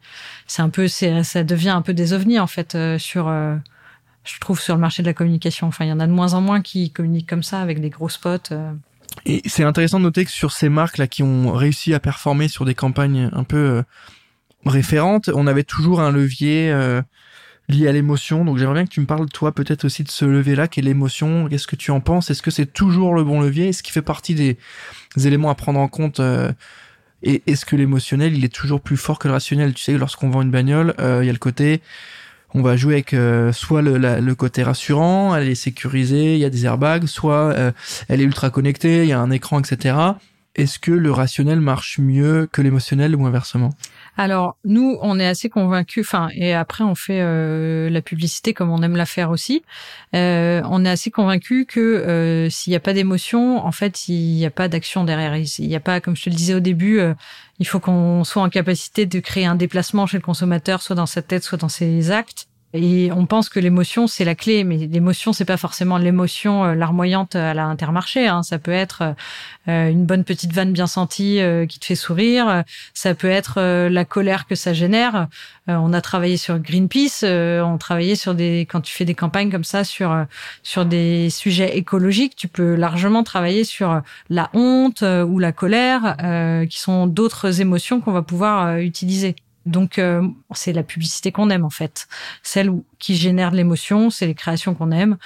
c'est 0.47 0.63
un 0.63 0.69
peu, 0.69 0.89
ça 0.89 1.45
devient 1.45 1.71
un 1.71 1.83
peu 1.83 1.95
des 1.95 2.13
ovnis 2.13 2.39
en 2.39 2.47
fait 2.47 2.75
euh, 2.75 2.99
sur, 2.99 3.29
euh, 3.29 3.57
je 4.25 4.39
trouve 4.41 4.61
sur 4.61 4.75
le 4.75 4.81
marché 4.81 5.03
de 5.03 5.07
la 5.07 5.15
communication. 5.15 5.67
Enfin, 5.67 5.85
il 5.85 5.89
y 5.89 5.93
en 5.93 6.01
a 6.01 6.07
de 6.07 6.13
moins 6.13 6.35
en 6.35 6.41
moins 6.41 6.61
qui 6.61 6.91
communiquent 6.91 7.29
comme 7.29 7.43
ça 7.43 7.61
avec 7.61 7.81
des 7.81 7.91
gros 7.91 8.09
spots. 8.09 8.53
Euh. 8.53 8.73
Et 9.27 9.43
c'est 9.47 9.65
intéressant 9.65 9.99
de 9.99 10.05
noter 10.05 10.25
que 10.25 10.31
sur 10.31 10.53
ces 10.53 10.69
marques 10.69 10.99
là 10.99 11.07
qui 11.07 11.23
ont 11.23 11.53
réussi 11.53 11.95
à 11.95 12.01
performer 12.01 12.49
sur 12.49 12.65
des 12.65 12.75
campagnes 12.75 13.31
un 13.33 13.45
peu 13.45 13.85
référentes, 14.67 15.31
on 15.35 15.47
avait 15.47 15.65
toujours 15.65 16.01
un 16.01 16.11
levier 16.13 16.75
lié 17.69 17.89
à 17.89 17.93
l'émotion. 17.93 18.45
Donc 18.45 18.59
j'aimerais 18.59 18.75
bien 18.75 18.85
que 18.85 18.91
tu 18.91 19.01
me 19.01 19.07
parles 19.07 19.27
toi 19.29 19.53
peut-être 19.53 19.85
aussi 19.85 20.03
de 20.05 20.11
ce 20.11 20.25
levier 20.25 20.55
là, 20.57 20.69
qui 20.69 20.81
est 20.81 20.83
l'émotion. 20.83 21.49
Qu'est-ce 21.49 21.67
que 21.67 21.77
tu 21.77 21.91
en 21.91 22.01
penses? 22.01 22.31
Est-ce 22.31 22.43
que 22.43 22.51
c'est 22.51 22.73
toujours 22.73 23.15
le 23.15 23.25
bon 23.25 23.41
levier? 23.41 23.69
Est-ce 23.69 23.83
qu'il 23.83 23.93
fait 23.93 24.03
partie 24.03 24.35
des, 24.35 24.59
éléments 25.17 25.51
à 25.51 25.55
prendre 25.55 25.81
en 25.81 25.89
compte 25.89 26.21
et 27.25 27.43
est-ce 27.47 27.65
que 27.65 27.75
l'émotionnel, 27.75 28.37
il 28.37 28.45
est 28.45 28.55
toujours 28.55 28.83
plus 28.83 28.99
fort 28.99 29.19
que 29.19 29.29
le 29.29 29.33
rationnel? 29.33 29.73
Tu 29.73 29.83
sais, 29.83 29.97
lorsqu'on 29.97 30.29
vend 30.29 30.43
une 30.43 30.51
bagnole, 30.51 30.95
euh, 31.01 31.21
il 31.23 31.27
y 31.27 31.31
a 31.31 31.33
le 31.33 31.39
côté, 31.39 31.81
on 32.53 32.61
va 32.61 32.77
jouer 32.77 32.95
avec 32.95 33.15
euh, 33.15 33.51
soit 33.51 33.81
le, 33.81 33.97
le, 33.97 34.35
côté 34.35 34.63
rassurant, 34.63 35.35
elle 35.35 35.49
est 35.49 35.55
sécurisée, 35.55 36.35
il 36.35 36.41
y 36.41 36.45
a 36.45 36.51
des 36.51 36.67
airbags, 36.67 37.07
soit 37.07 37.53
euh, 37.55 37.73
elle 38.09 38.21
est 38.21 38.25
ultra 38.25 38.51
connectée, 38.51 39.05
il 39.05 39.09
y 39.09 39.13
a 39.13 39.21
un 39.21 39.31
écran, 39.31 39.59
etc. 39.59 39.97
Est-ce 40.55 40.79
que 40.79 40.93
le 40.93 41.11
rationnel 41.11 41.61
marche 41.61 41.99
mieux 41.99 42.47
que 42.53 42.61
l'émotionnel 42.61 43.17
ou 43.17 43.27
inversement? 43.27 43.71
Alors 44.17 44.57
nous, 44.65 44.97
on 45.03 45.19
est 45.19 45.27
assez 45.27 45.49
convaincus. 45.49 46.07
Enfin, 46.07 46.29
et 46.35 46.55
après 46.55 46.85
on 46.85 46.95
fait 46.95 47.21
euh, 47.21 47.91
la 47.91 48.01
publicité 48.01 48.55
comme 48.55 48.71
on 48.71 48.83
aime 48.83 48.97
la 48.97 49.07
faire 49.07 49.31
aussi. 49.31 49.63
Euh, 50.15 50.63
on 50.71 50.85
est 50.85 50.91
assez 50.91 51.11
convaincus 51.11 51.67
que 51.69 51.81
euh, 51.81 52.51
s'il 52.51 52.71
n'y 52.71 52.77
a 52.77 52.81
pas 52.81 52.93
d'émotion, 52.93 53.65
en 53.65 53.73
fait, 53.73 54.09
il 54.09 54.37
n'y 54.37 54.47
a 54.47 54.51
pas 54.51 54.69
d'action 54.69 55.05
derrière. 55.05 55.37
Il 55.37 55.69
n'y 55.69 55.77
a 55.77 55.81
pas, 55.81 56.01
comme 56.01 56.17
je 56.17 56.25
te 56.25 56.31
le 56.31 56.37
disais 56.37 56.55
au 56.55 56.61
début, 56.61 57.01
il 57.59 57.67
faut 57.67 57.81
qu'on 57.81 58.25
soit 58.25 58.43
en 58.43 58.51
capacité 58.51 59.07
de 59.07 59.21
créer 59.21 59.47
un 59.47 59.57
déplacement 59.57 60.07
chez 60.07 60.19
le 60.19 60.23
consommateur, 60.23 60.83
soit 60.83 60.97
dans 60.97 61.07
sa 61.07 61.23
tête, 61.23 61.43
soit 61.43 61.59
dans 61.59 61.69
ses 61.69 62.11
actes. 62.11 62.47
Et 62.77 63.13
on 63.13 63.25
pense 63.25 63.49
que 63.49 63.61
l'émotion 63.61 64.09
c'est 64.09 64.25
la 64.25 64.35
clé, 64.35 64.65
mais 64.65 64.77
l'émotion 64.77 65.33
c'est 65.33 65.45
pas 65.45 65.57
forcément 65.57 65.97
l'émotion 65.97 66.65
euh, 66.65 66.75
larmoyante 66.75 67.37
à 67.37 67.55
la 67.55 67.67
Intermarché. 67.67 68.27
Hein. 68.27 68.43
Ça 68.43 68.59
peut 68.59 68.73
être 68.73 69.15
euh, 69.69 69.89
une 69.91 70.05
bonne 70.05 70.25
petite 70.25 70.53
vanne 70.53 70.73
bien 70.73 70.89
sentie 70.89 71.41
euh, 71.41 71.67
qui 71.67 71.79
te 71.79 71.85
fait 71.85 71.95
sourire. 71.95 72.65
Ça 72.93 73.15
peut 73.15 73.31
être 73.31 73.61
la 73.89 74.05
colère 74.05 74.47
que 74.49 74.57
ça 74.57 74.73
génère. 74.73 75.29
on 75.69 75.93
a 75.93 76.01
travaillé 76.01 76.37
sur 76.37 76.59
Greenpeace. 76.59 77.23
on 77.23 77.79
travaillait 77.79 78.17
sur 78.17 78.35
des 78.35 78.67
quand 78.69 78.81
tu 78.81 78.93
fais 78.93 79.05
des 79.05 79.15
campagnes 79.15 79.53
comme 79.53 79.65
ça 79.65 79.85
sur 79.85 80.27
sur 80.65 80.85
des 80.85 81.31
sujets 81.31 81.77
écologiques, 81.77 82.35
tu 82.35 82.49
peux 82.49 82.75
largement 82.75 83.23
travailler 83.23 83.63
sur 83.63 84.03
la 84.31 84.51
honte 84.53 85.03
ou 85.03 85.39
la 85.39 85.53
colère, 85.53 86.17
qui 86.69 86.81
sont 86.81 87.07
d'autres 87.07 87.61
émotions 87.61 88.01
qu'on 88.01 88.13
va 88.13 88.23
pouvoir 88.23 88.79
utiliser. 88.79 89.37
Donc 89.67 89.99
euh, 89.99 90.27
c'est 90.55 90.73
la 90.73 90.83
publicité 90.83 91.33
qu'on 91.33 91.51
aime 91.51 91.65
en 91.65 91.71
fait, 91.71 92.07
celle 92.43 92.71
qui 92.99 93.17
génère 93.17 93.51
de 93.51 93.57
l'émotion, 93.57 94.11
c'est 94.11 94.27
les 94.27 94.35
créations 94.35 94.75
qu'on 94.75 94.91
aime. 94.91 95.17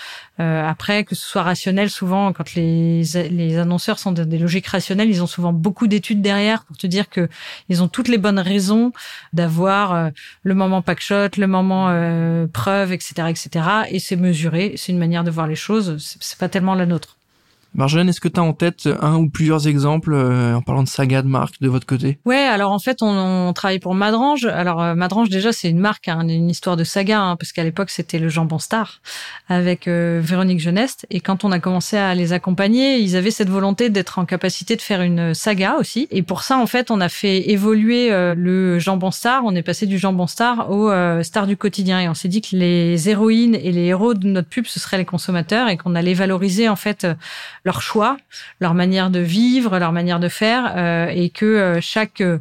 Euh, 0.41 0.65
après 0.65 1.05
que 1.05 1.15
ce 1.15 1.27
soit 1.27 1.43
rationnel, 1.43 1.91
souvent 1.91 2.33
quand 2.33 2.55
les, 2.55 3.03
les 3.31 3.59
annonceurs 3.59 3.99
sont 3.99 4.13
dans 4.13 4.25
des 4.25 4.39
logiques 4.39 4.67
rationnelles, 4.67 5.09
ils 5.09 5.23
ont 5.23 5.27
souvent 5.27 5.53
beaucoup 5.53 5.87
d'études 5.87 6.23
derrière 6.23 6.65
pour 6.65 6.77
te 6.77 6.87
dire 6.87 7.09
que 7.09 7.29
ils 7.69 7.83
ont 7.83 7.89
toutes 7.89 8.09
les 8.09 8.19
bonnes 8.19 8.39
raisons 8.39 8.93
d'avoir 9.33 9.93
euh, 9.93 10.11
le 10.45 10.55
moment 10.55 10.83
packshot, 10.83 11.31
le 11.37 11.47
moment 11.47 11.89
euh, 11.91 12.47
preuve, 12.47 12.93
etc., 12.93 13.29
etc. 13.29 13.69
Et 13.91 13.99
c'est 13.99 14.17
mesuré, 14.17 14.75
c'est 14.77 14.93
une 14.93 14.99
manière 14.99 15.25
de 15.25 15.31
voir 15.31 15.47
les 15.47 15.57
choses. 15.57 15.97
C'est 16.21 16.39
pas 16.39 16.49
tellement 16.49 16.75
la 16.75 16.87
nôtre. 16.87 17.18
Marjolaine, 17.75 18.09
est-ce 18.09 18.21
que 18.21 18.29
tu 18.29 18.41
as 18.41 18.43
en 18.43 18.55
tête 18.55 18.89
un 19.01 19.17
ou 19.17 19.29
plusieurs 19.29 19.69
exemples 19.69 20.13
euh, 20.13 20.55
en 20.55 20.63
parlant 20.63 20.83
de 20.83 20.89
saga 20.89 21.23
de 21.23 21.29
marque 21.29 21.61
de 21.61 21.69
votre 21.69 21.87
côté? 21.87 22.19
Ouais, 22.25 22.37
alors 22.37 22.73
en 22.73 22.79
fait, 22.79 23.03
on, 23.03 23.53
travaille 23.53 23.79
pour 23.79 23.95
Madrange. 23.95 24.47
Alors 24.47 24.83
euh, 24.83 24.95
Madrange 24.95 25.29
déjà, 25.29 25.53
c'est 25.53 25.69
une 25.69 25.79
marque, 25.79 26.09
hein, 26.09 26.27
une 26.27 26.51
histoire 26.51 26.77
de 26.77 26.85
saga, 26.85 27.21
hein, 27.21 27.37
parce 27.37 27.53
qu'à 27.53 27.63
l'époque 27.63 27.91
c'était 27.91 28.19
le 28.19 28.29
jambon 28.29 28.59
star 28.59 29.01
avec 29.49 29.87
euh, 29.87 30.21
Véronique 30.23 30.61
Geneste. 30.61 31.07
Et 31.11 31.21
quand 31.21 31.45
on 31.45 31.53
a 31.53 31.61
commencé 31.61 31.97
à 31.97 32.15
les 32.15 32.33
accompagner, 32.33 32.99
ils 32.99 33.17
avaient 33.17 33.31
cette 33.31 33.51
volonté 33.51 33.91
d'être 33.91 34.19
en 34.19 34.25
capacité 34.25 34.75
de 34.75 34.83
faire 34.83 35.03
une 35.03 35.35
saga 35.35 35.77
aussi. 35.79 36.09
Et 36.11 36.23
pour 36.23 36.43
ça, 36.43 36.59
en 36.59 36.67
fait, 36.67 36.91
on 36.91 37.01
a 37.01 37.09
fait 37.09 37.51
évoluer 37.51 38.11
le 38.11 38.79
jambon 38.79 39.11
star. 39.11 39.45
On 39.45 39.55
est 39.55 39.63
passé 39.63 39.87
du 39.87 39.99
jambon 39.99 40.27
star 40.27 40.71
au 40.71 40.91
star 41.23 41.47
du 41.47 41.57
quotidien, 41.57 42.01
et 42.01 42.09
on 42.09 42.15
s'est 42.15 42.29
dit 42.29 42.41
que 42.41 42.57
les 42.57 43.09
héroïnes 43.09 43.55
et 43.55 43.73
les 43.73 43.87
héros 43.87 44.15
de 44.15 44.27
notre 44.27 44.49
pub, 44.49 44.67
ce 44.67 44.81
seraient 44.81 44.99
les 44.99 45.05
consommateurs, 45.05 45.69
et 45.69 45.77
qu'on 45.77 45.95
allait 45.95 46.15
valoriser 46.15 46.69
en 46.69 46.77
fait 46.77 47.07
leur 47.65 47.83
choix, 47.83 48.17
leur 48.61 48.75
manière 48.75 49.11
de 49.11 49.21
vivre, 49.21 49.79
leur 49.79 49.93
manière 49.93 50.21
de 50.21 50.29
faire, 50.29 50.75
euh, 50.77 51.09
et 51.09 51.31
que 51.31 51.45
euh, 51.45 51.81
chaque 51.81 52.21
euh, 52.21 52.39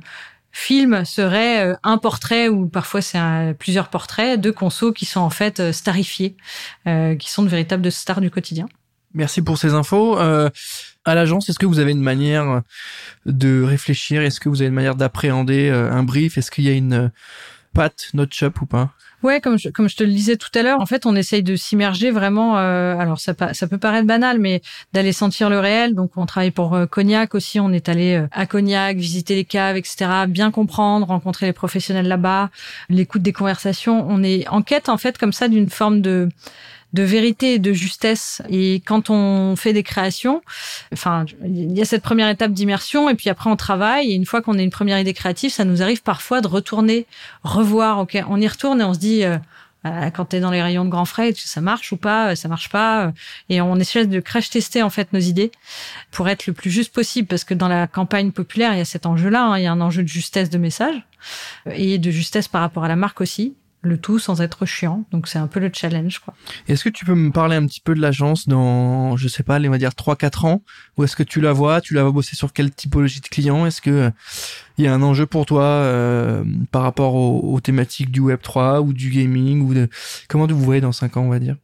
film 0.51 1.05
serait 1.05 1.75
un 1.83 1.97
portrait 1.97 2.47
ou 2.47 2.67
parfois 2.67 3.01
c'est 3.01 3.19
plusieurs 3.59 3.89
portraits 3.89 4.39
de 4.39 4.49
consos 4.49 4.91
qui 4.91 5.05
sont 5.05 5.19
en 5.19 5.29
fait 5.29 5.71
starifiés, 5.71 6.35
qui 6.85 7.29
sont 7.29 7.43
de 7.43 7.47
véritables 7.47 7.91
stars 7.91 8.21
du 8.21 8.31
quotidien. 8.31 8.65
Merci 9.13 9.43
pour 9.43 9.59
ces 9.59 9.75
infos. 9.75 10.17
à 10.17 10.49
l'agence, 11.05 11.47
est-ce 11.49 11.59
que 11.59 11.67
vous 11.67 11.77
avez 11.77 11.91
une 11.91 12.01
manière 12.01 12.63
de 13.27 13.61
réfléchir? 13.61 14.23
Est-ce 14.23 14.39
que 14.39 14.49
vous 14.49 14.63
avez 14.63 14.69
une 14.69 14.73
manière 14.73 14.95
d'appréhender 14.95 15.69
un 15.69 16.01
brief? 16.01 16.39
Est-ce 16.39 16.49
qu'il 16.49 16.63
y 16.63 16.69
a 16.69 16.73
une 16.73 17.11
patte 17.75 18.07
notch-up 18.15 18.59
ou 18.59 18.65
pas? 18.65 18.95
Ouais, 19.23 19.41
comme 19.41 19.57
je, 19.57 19.69
comme 19.69 19.89
je 19.89 19.95
te 19.95 20.03
le 20.03 20.11
disais 20.11 20.37
tout 20.37 20.51
à 20.53 20.61
l'heure, 20.61 20.79
en 20.79 20.85
fait, 20.85 21.07
on 21.07 21.15
essaye 21.15 21.41
de 21.41 21.55
s'immerger 21.55 22.11
vraiment. 22.11 22.57
Euh, 22.59 22.95
alors, 22.97 23.19
ça, 23.19 23.33
ça 23.53 23.67
peut 23.67 23.79
paraître 23.79 24.05
banal, 24.05 24.37
mais 24.37 24.61
d'aller 24.93 25.11
sentir 25.11 25.49
le 25.49 25.59
réel. 25.59 25.95
Donc, 25.95 26.11
on 26.17 26.27
travaille 26.27 26.51
pour 26.51 26.75
euh, 26.75 26.85
Cognac 26.85 27.33
aussi. 27.33 27.59
On 27.59 27.71
est 27.71 27.89
allé 27.89 28.15
euh, 28.15 28.27
à 28.31 28.45
Cognac, 28.45 28.97
visiter 28.97 29.33
les 29.33 29.45
caves, 29.45 29.75
etc. 29.75 30.25
Bien 30.27 30.51
comprendre, 30.51 31.07
rencontrer 31.07 31.47
les 31.47 31.53
professionnels 31.53 32.07
là-bas, 32.07 32.51
l'écoute 32.89 33.23
des 33.23 33.33
conversations. 33.33 34.05
On 34.07 34.21
est 34.21 34.47
en 34.49 34.61
quête, 34.61 34.87
en 34.87 34.97
fait, 34.97 35.17
comme 35.17 35.33
ça, 35.33 35.47
d'une 35.47 35.69
forme 35.69 36.01
de 36.01 36.29
de 36.93 37.03
vérité 37.03 37.55
et 37.55 37.59
de 37.59 37.73
justesse. 37.73 38.41
Et 38.49 38.75
quand 38.85 39.09
on 39.09 39.55
fait 39.55 39.73
des 39.73 39.83
créations, 39.83 40.41
enfin, 40.93 41.25
il 41.43 41.77
y 41.77 41.81
a 41.81 41.85
cette 41.85 42.01
première 42.01 42.29
étape 42.29 42.51
d'immersion 42.51 43.09
et 43.09 43.15
puis 43.15 43.29
après 43.29 43.49
on 43.49 43.55
travaille. 43.55 44.11
Et 44.11 44.15
une 44.15 44.25
fois 44.25 44.41
qu'on 44.41 44.57
a 44.57 44.61
une 44.61 44.69
première 44.69 44.99
idée 44.99 45.13
créative, 45.13 45.51
ça 45.51 45.65
nous 45.65 45.81
arrive 45.81 46.01
parfois 46.01 46.41
de 46.41 46.47
retourner, 46.47 47.05
revoir. 47.43 47.99
Ok, 47.99 48.17
on 48.29 48.39
y 48.39 48.47
retourne 48.47 48.81
et 48.81 48.83
on 48.83 48.93
se 48.93 48.99
dit. 48.99 49.23
Euh, 49.23 49.37
quand 50.13 50.25
tu 50.25 50.35
es 50.35 50.39
dans 50.39 50.51
les 50.51 50.61
rayons 50.61 50.83
de 50.83 50.89
grands 50.89 51.05
frais, 51.05 51.33
ça 51.35 51.61
marche 51.61 51.91
ou 51.91 51.97
pas, 51.97 52.35
ça 52.35 52.49
marche 52.49 52.67
pas. 52.69 53.13
Et 53.47 53.61
on 53.61 53.75
essaie 53.77 54.05
de 54.05 54.19
crash 54.19 54.49
tester 54.49 54.81
en 54.83 54.89
fait 54.89 55.13
nos 55.13 55.19
idées 55.19 55.51
pour 56.11 56.27
être 56.27 56.47
le 56.47 56.53
plus 56.53 56.71
juste 56.71 56.91
possible 56.91 57.27
parce 57.27 57.43
que 57.43 57.53
dans 57.53 57.67
la 57.67 57.87
campagne 57.87 58.31
populaire, 58.31 58.73
il 58.73 58.79
y 58.79 58.81
a 58.81 58.85
cet 58.85 59.05
enjeu-là, 59.05 59.45
hein. 59.45 59.57
il 59.57 59.63
y 59.63 59.67
a 59.67 59.71
un 59.71 59.79
enjeu 59.79 60.03
de 60.03 60.07
justesse 60.07 60.49
de 60.49 60.57
message 60.57 60.95
et 61.71 61.99
de 61.99 62.11
justesse 62.11 62.47
par 62.47 62.61
rapport 62.61 62.83
à 62.83 62.87
la 62.87 62.95
marque 62.95 63.21
aussi 63.21 63.55
le 63.81 63.97
tout 63.97 64.19
sans 64.19 64.41
être 64.41 64.65
chiant. 64.65 65.05
Donc 65.11 65.27
c'est 65.27 65.39
un 65.39 65.47
peu 65.47 65.59
le 65.59 65.69
challenge, 65.73 66.19
quoi. 66.19 66.33
Est-ce 66.67 66.83
que 66.83 66.89
tu 66.89 67.05
peux 67.05 67.15
me 67.15 67.31
parler 67.31 67.55
un 67.55 67.65
petit 67.65 67.79
peu 67.79 67.95
de 67.95 68.01
l'agence 68.01 68.47
dans, 68.47 69.17
je 69.17 69.27
sais 69.27 69.43
pas, 69.43 69.59
les, 69.59 69.67
on 69.67 69.71
va 69.71 69.77
dire 69.77 69.91
3-4 69.91 70.45
ans? 70.45 70.63
Où 70.97 71.03
est-ce 71.03 71.15
que 71.15 71.23
tu 71.23 71.41
la 71.41 71.53
vois? 71.53 71.81
Tu 71.81 71.93
la 71.93 72.03
vois 72.03 72.11
bosser 72.11 72.35
sur 72.35 72.53
quelle 72.53 72.71
typologie 72.71 73.21
de 73.21 73.27
clients? 73.27 73.65
Est-ce 73.65 73.81
que 73.81 74.11
il 74.77 74.85
y 74.85 74.87
a 74.87 74.93
un 74.93 75.01
enjeu 75.01 75.25
pour 75.25 75.45
toi 75.45 75.63
euh, 75.63 76.43
par 76.71 76.83
rapport 76.83 77.15
aux, 77.15 77.59
thématiques 77.61 78.11
du 78.11 78.19
Web 78.19 78.39
3 78.41 78.81
ou 78.81 78.93
du 78.93 79.09
gaming 79.09 79.61
ou 79.61 79.73
de 79.73 79.89
comment 80.27 80.47
vous 80.47 80.59
voyez 80.59 80.81
dans 80.81 80.91
5 80.91 81.17
ans, 81.17 81.21
on 81.21 81.29
va 81.29 81.39
dire? 81.39 81.55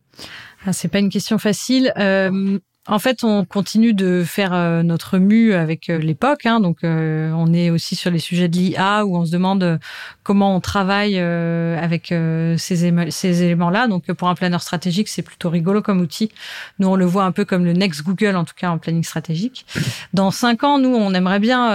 Ah, 0.65 0.73
c'est 0.73 0.87
pas 0.87 0.99
une 0.99 1.09
question 1.09 1.37
facile. 1.37 1.93
Euh, 1.97 2.59
en 2.85 2.99
fait, 2.99 3.23
on 3.23 3.45
continue 3.45 3.93
de 3.93 4.25
faire 4.25 4.53
euh, 4.53 4.83
notre 4.83 5.17
mue 5.17 5.53
avec 5.53 5.89
euh, 5.89 5.99
l'époque. 5.99 6.45
Hein, 6.45 6.59
donc, 6.59 6.79
euh, 6.83 7.31
on 7.31 7.53
est 7.53 7.69
aussi 7.69 7.95
sur 7.95 8.11
les 8.11 8.19
sujets 8.19 8.49
de 8.49 8.57
l'IA 8.57 9.05
où 9.05 9.15
on 9.15 9.25
se 9.25 9.31
demande 9.31 9.79
comment 10.23 10.53
on 10.53 10.59
travaille 10.59 11.17
avec 11.17 12.13
ces, 12.57 12.93
ces 13.09 13.43
éléments-là. 13.43 13.87
Donc, 13.87 14.11
pour 14.13 14.27
un 14.27 14.35
planeur 14.35 14.61
stratégique, 14.61 15.07
c'est 15.07 15.21
plutôt 15.21 15.49
rigolo 15.49 15.81
comme 15.81 16.01
outil. 16.01 16.29
Nous, 16.79 16.87
on 16.87 16.95
le 16.95 17.05
voit 17.05 17.23
un 17.23 17.31
peu 17.31 17.45
comme 17.45 17.63
le 17.63 17.73
next 17.73 18.03
Google, 18.03 18.35
en 18.35 18.43
tout 18.43 18.53
cas 18.55 18.69
en 18.69 18.77
planning 18.77 19.03
stratégique. 19.03 19.65
Dans 20.13 20.31
cinq 20.31 20.63
ans, 20.63 20.77
nous, 20.77 20.93
on 20.93 21.13
aimerait 21.13 21.39
bien. 21.39 21.69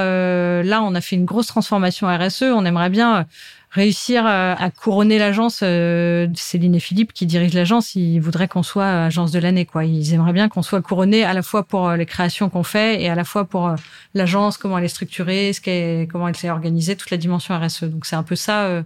là, 0.62 0.82
on 0.82 0.94
a 0.94 1.00
fait 1.00 1.16
une 1.16 1.24
grosse 1.24 1.46
transformation 1.46 2.06
RSE. 2.06 2.42
On 2.42 2.64
aimerait 2.64 2.90
bien 2.90 3.26
réussir 3.70 4.26
euh, 4.26 4.54
à 4.56 4.70
couronner 4.70 5.18
l'agence. 5.18 5.60
Euh, 5.62 6.26
Céline 6.34 6.74
et 6.74 6.80
Philippe 6.80 7.12
qui 7.12 7.26
dirigent 7.26 7.54
l'agence, 7.56 7.94
ils 7.94 8.18
voudraient 8.18 8.48
qu'on 8.48 8.62
soit 8.62 9.04
agence 9.04 9.32
de 9.32 9.38
l'année. 9.38 9.66
quoi. 9.66 9.84
Ils 9.84 10.14
aimeraient 10.14 10.32
bien 10.32 10.48
qu'on 10.48 10.62
soit 10.62 10.82
couronné 10.82 11.24
à 11.24 11.34
la 11.34 11.42
fois 11.42 11.64
pour 11.64 11.88
euh, 11.88 11.96
les 11.96 12.06
créations 12.06 12.48
qu'on 12.48 12.62
fait 12.62 13.02
et 13.02 13.08
à 13.08 13.14
la 13.14 13.24
fois 13.24 13.44
pour 13.44 13.74
l'agence, 14.14 14.56
comment 14.56 14.78
elle 14.78 14.84
est 14.84 14.88
structurée, 14.88 15.52
ce 15.52 15.60
qu'est, 15.60 16.08
comment 16.10 16.28
elle 16.28 16.36
s'est 16.36 16.50
organisée, 16.50 16.96
toute 16.96 17.10
la 17.10 17.16
dimension 17.16 17.58
RSE. 17.58 17.84
Donc 17.84 18.06
c'est 18.06 18.16
un 18.16 18.22
peu 18.22 18.36
ça 18.36 18.82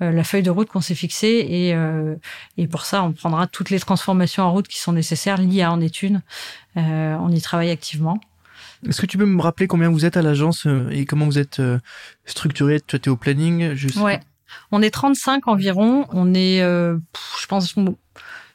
la 0.00 0.22
feuille 0.22 0.44
de 0.44 0.50
route 0.50 0.68
qu'on 0.68 0.80
s'est 0.80 0.94
fixée 0.94 1.44
et, 1.50 1.74
et 2.56 2.68
pour 2.68 2.82
ça 2.82 3.02
on 3.02 3.10
prendra 3.12 3.48
toutes 3.48 3.70
les 3.70 3.80
transformations 3.80 4.44
en 4.44 4.52
route 4.52 4.68
qui 4.68 4.78
sont 4.78 4.92
nécessaires. 4.92 5.38
L'IA 5.38 5.72
en 5.72 5.80
est 5.80 6.02
une. 6.02 6.22
on 6.76 7.30
y 7.30 7.40
travaille 7.40 7.70
activement. 7.70 8.20
Est-ce 8.86 9.00
que 9.00 9.06
tu 9.06 9.18
peux 9.18 9.26
me 9.26 9.40
rappeler 9.40 9.66
combien 9.66 9.90
vous 9.90 10.04
êtes 10.04 10.16
à 10.16 10.22
l'agence 10.22 10.66
euh, 10.66 10.88
et 10.90 11.04
comment 11.04 11.26
vous 11.26 11.38
êtes 11.38 11.60
euh, 11.60 11.78
structuré? 12.24 12.80
Tu 12.80 12.96
es 12.96 13.08
au 13.08 13.16
planning 13.16 13.74
juste... 13.74 13.96
Ouais, 13.96 14.20
on 14.70 14.82
est 14.82 14.90
35 14.90 15.48
environ. 15.48 16.06
On 16.12 16.34
est, 16.34 16.62
euh, 16.62 16.96
je 17.40 17.46
pense, 17.46 17.74
une 17.76 17.96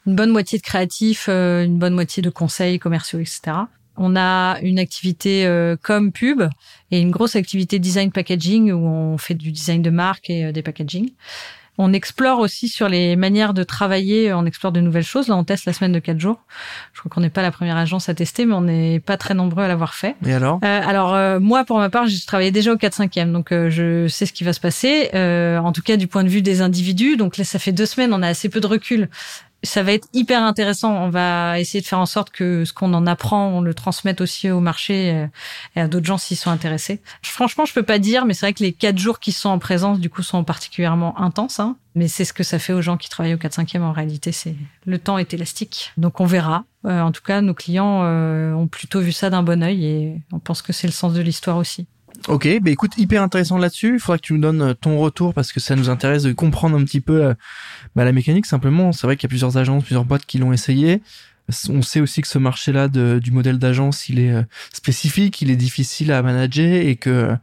bonne 0.06 0.30
moitié 0.30 0.58
de 0.58 0.62
créatifs, 0.62 1.28
une 1.28 1.78
bonne 1.78 1.94
moitié 1.94 2.22
de 2.22 2.30
conseils 2.30 2.78
commerciaux, 2.78 3.20
etc. 3.20 3.56
On 3.96 4.16
a 4.16 4.58
une 4.60 4.80
activité 4.80 5.48
comme 5.82 6.10
pub 6.10 6.42
et 6.90 6.98
une 6.98 7.12
grosse 7.12 7.36
activité 7.36 7.78
design 7.78 8.10
packaging 8.10 8.72
où 8.72 8.84
on 8.84 9.18
fait 9.18 9.34
du 9.34 9.52
design 9.52 9.82
de 9.82 9.90
marque 9.90 10.30
et 10.30 10.52
des 10.52 10.62
packaging. 10.62 11.12
On 11.76 11.92
explore 11.92 12.38
aussi 12.38 12.68
sur 12.68 12.88
les 12.88 13.16
manières 13.16 13.52
de 13.52 13.64
travailler, 13.64 14.32
on 14.32 14.46
explore 14.46 14.72
de 14.72 14.80
nouvelles 14.80 15.04
choses. 15.04 15.28
Là, 15.28 15.36
on 15.36 15.42
teste 15.42 15.66
la 15.66 15.72
semaine 15.72 15.92
de 15.92 15.98
quatre 15.98 16.20
jours. 16.20 16.38
Je 16.92 17.00
crois 17.00 17.10
qu'on 17.10 17.20
n'est 17.20 17.30
pas 17.30 17.42
la 17.42 17.50
première 17.50 17.76
agence 17.76 18.08
à 18.08 18.14
tester, 18.14 18.46
mais 18.46 18.54
on 18.54 18.60
n'est 18.60 19.00
pas 19.00 19.16
très 19.16 19.34
nombreux 19.34 19.64
à 19.64 19.68
l'avoir 19.68 19.94
fait. 19.94 20.14
Et 20.24 20.32
alors? 20.32 20.60
Euh, 20.64 20.80
Alors, 20.86 21.14
euh, 21.14 21.40
moi, 21.40 21.64
pour 21.64 21.78
ma 21.78 21.90
part, 21.90 22.06
j'ai 22.06 22.20
travaillé 22.24 22.52
déjà 22.52 22.72
au 22.72 22.76
4-5e, 22.76 23.32
donc 23.32 23.50
euh, 23.50 23.70
je 23.70 24.06
sais 24.06 24.24
ce 24.24 24.32
qui 24.32 24.44
va 24.44 24.52
se 24.52 24.60
passer. 24.60 25.10
en 25.14 25.72
tout 25.72 25.82
cas, 25.82 25.96
du 25.96 26.06
point 26.06 26.22
de 26.22 26.28
vue 26.28 26.42
des 26.42 26.60
individus. 26.60 27.16
Donc 27.16 27.36
là, 27.36 27.44
ça 27.44 27.58
fait 27.58 27.72
deux 27.72 27.86
semaines, 27.86 28.12
on 28.14 28.22
a 28.22 28.28
assez 28.28 28.48
peu 28.48 28.60
de 28.60 28.66
recul 28.66 29.08
ça 29.64 29.82
va 29.82 29.92
être 29.92 30.08
hyper 30.12 30.42
intéressant. 30.42 30.92
On 30.92 31.10
va 31.10 31.58
essayer 31.58 31.80
de 31.80 31.86
faire 31.86 31.98
en 31.98 32.06
sorte 32.06 32.30
que 32.30 32.64
ce 32.64 32.72
qu'on 32.72 32.92
en 32.94 33.06
apprend, 33.06 33.48
on 33.48 33.60
le 33.60 33.74
transmette 33.74 34.20
aussi 34.20 34.50
au 34.50 34.60
marché 34.60 35.12
euh, 35.12 35.26
et 35.76 35.80
à 35.80 35.88
d'autres 35.88 36.06
gens 36.06 36.18
s'ils 36.18 36.36
sont 36.36 36.50
intéressés. 36.50 37.00
Franchement, 37.22 37.64
je 37.64 37.72
peux 37.72 37.82
pas 37.82 37.98
dire, 37.98 38.24
mais 38.24 38.34
c'est 38.34 38.46
vrai 38.46 38.52
que 38.52 38.62
les 38.62 38.72
quatre 38.72 38.98
jours 38.98 39.18
qui 39.20 39.32
sont 39.32 39.48
en 39.48 39.58
présence, 39.58 40.00
du 40.00 40.10
coup, 40.10 40.22
sont 40.22 40.44
particulièrement 40.44 41.18
intenses. 41.20 41.60
Hein. 41.60 41.76
Mais 41.94 42.08
c'est 42.08 42.24
ce 42.24 42.32
que 42.32 42.42
ça 42.42 42.58
fait 42.58 42.72
aux 42.72 42.82
gens 42.82 42.96
qui 42.96 43.08
travaillent 43.08 43.34
au 43.34 43.38
4-5e. 43.38 43.82
En 43.82 43.92
réalité, 43.92 44.32
c'est 44.32 44.56
le 44.84 44.98
temps 44.98 45.18
est 45.18 45.32
élastique. 45.32 45.92
Donc 45.96 46.20
on 46.20 46.26
verra. 46.26 46.64
Euh, 46.86 47.00
en 47.00 47.12
tout 47.12 47.22
cas, 47.22 47.40
nos 47.40 47.54
clients 47.54 48.02
euh, 48.02 48.52
ont 48.52 48.66
plutôt 48.66 49.00
vu 49.00 49.12
ça 49.12 49.30
d'un 49.30 49.42
bon 49.42 49.62
œil 49.62 49.86
et 49.86 50.22
on 50.32 50.38
pense 50.38 50.60
que 50.60 50.72
c'est 50.72 50.86
le 50.86 50.92
sens 50.92 51.14
de 51.14 51.22
l'histoire 51.22 51.56
aussi. 51.56 51.86
Ok, 52.26 52.48
bah 52.62 52.70
écoute, 52.70 52.96
hyper 52.96 53.22
intéressant 53.22 53.58
là-dessus. 53.58 53.94
Il 53.94 54.00
faudra 54.00 54.16
que 54.16 54.22
tu 54.22 54.32
nous 54.32 54.40
donnes 54.40 54.62
euh, 54.62 54.74
ton 54.74 54.98
retour 54.98 55.34
parce 55.34 55.52
que 55.52 55.60
ça 55.60 55.76
nous 55.76 55.90
intéresse 55.90 56.22
de 56.22 56.32
comprendre 56.32 56.74
un 56.74 56.82
petit 56.82 57.02
peu 57.02 57.22
euh, 57.22 57.34
bah, 57.94 58.04
la 58.04 58.12
mécanique 58.12 58.46
simplement. 58.46 58.92
C'est 58.92 59.06
vrai 59.06 59.16
qu'il 59.16 59.24
y 59.24 59.28
a 59.28 59.28
plusieurs 59.28 59.58
agences, 59.58 59.84
plusieurs 59.84 60.06
boîtes 60.06 60.24
qui 60.24 60.38
l'ont 60.38 60.52
essayé. 60.52 61.02
On 61.68 61.82
sait 61.82 62.00
aussi 62.00 62.22
que 62.22 62.28
ce 62.28 62.38
marché-là 62.38 62.88
du 62.88 63.30
modèle 63.30 63.58
d'agence, 63.58 64.08
il 64.08 64.18
est 64.18 64.32
euh, 64.32 64.42
spécifique, 64.72 65.42
il 65.42 65.50
est 65.50 65.56
difficile 65.56 66.12
à 66.12 66.22
manager 66.22 66.86
et 66.86 66.96
que 66.96 67.36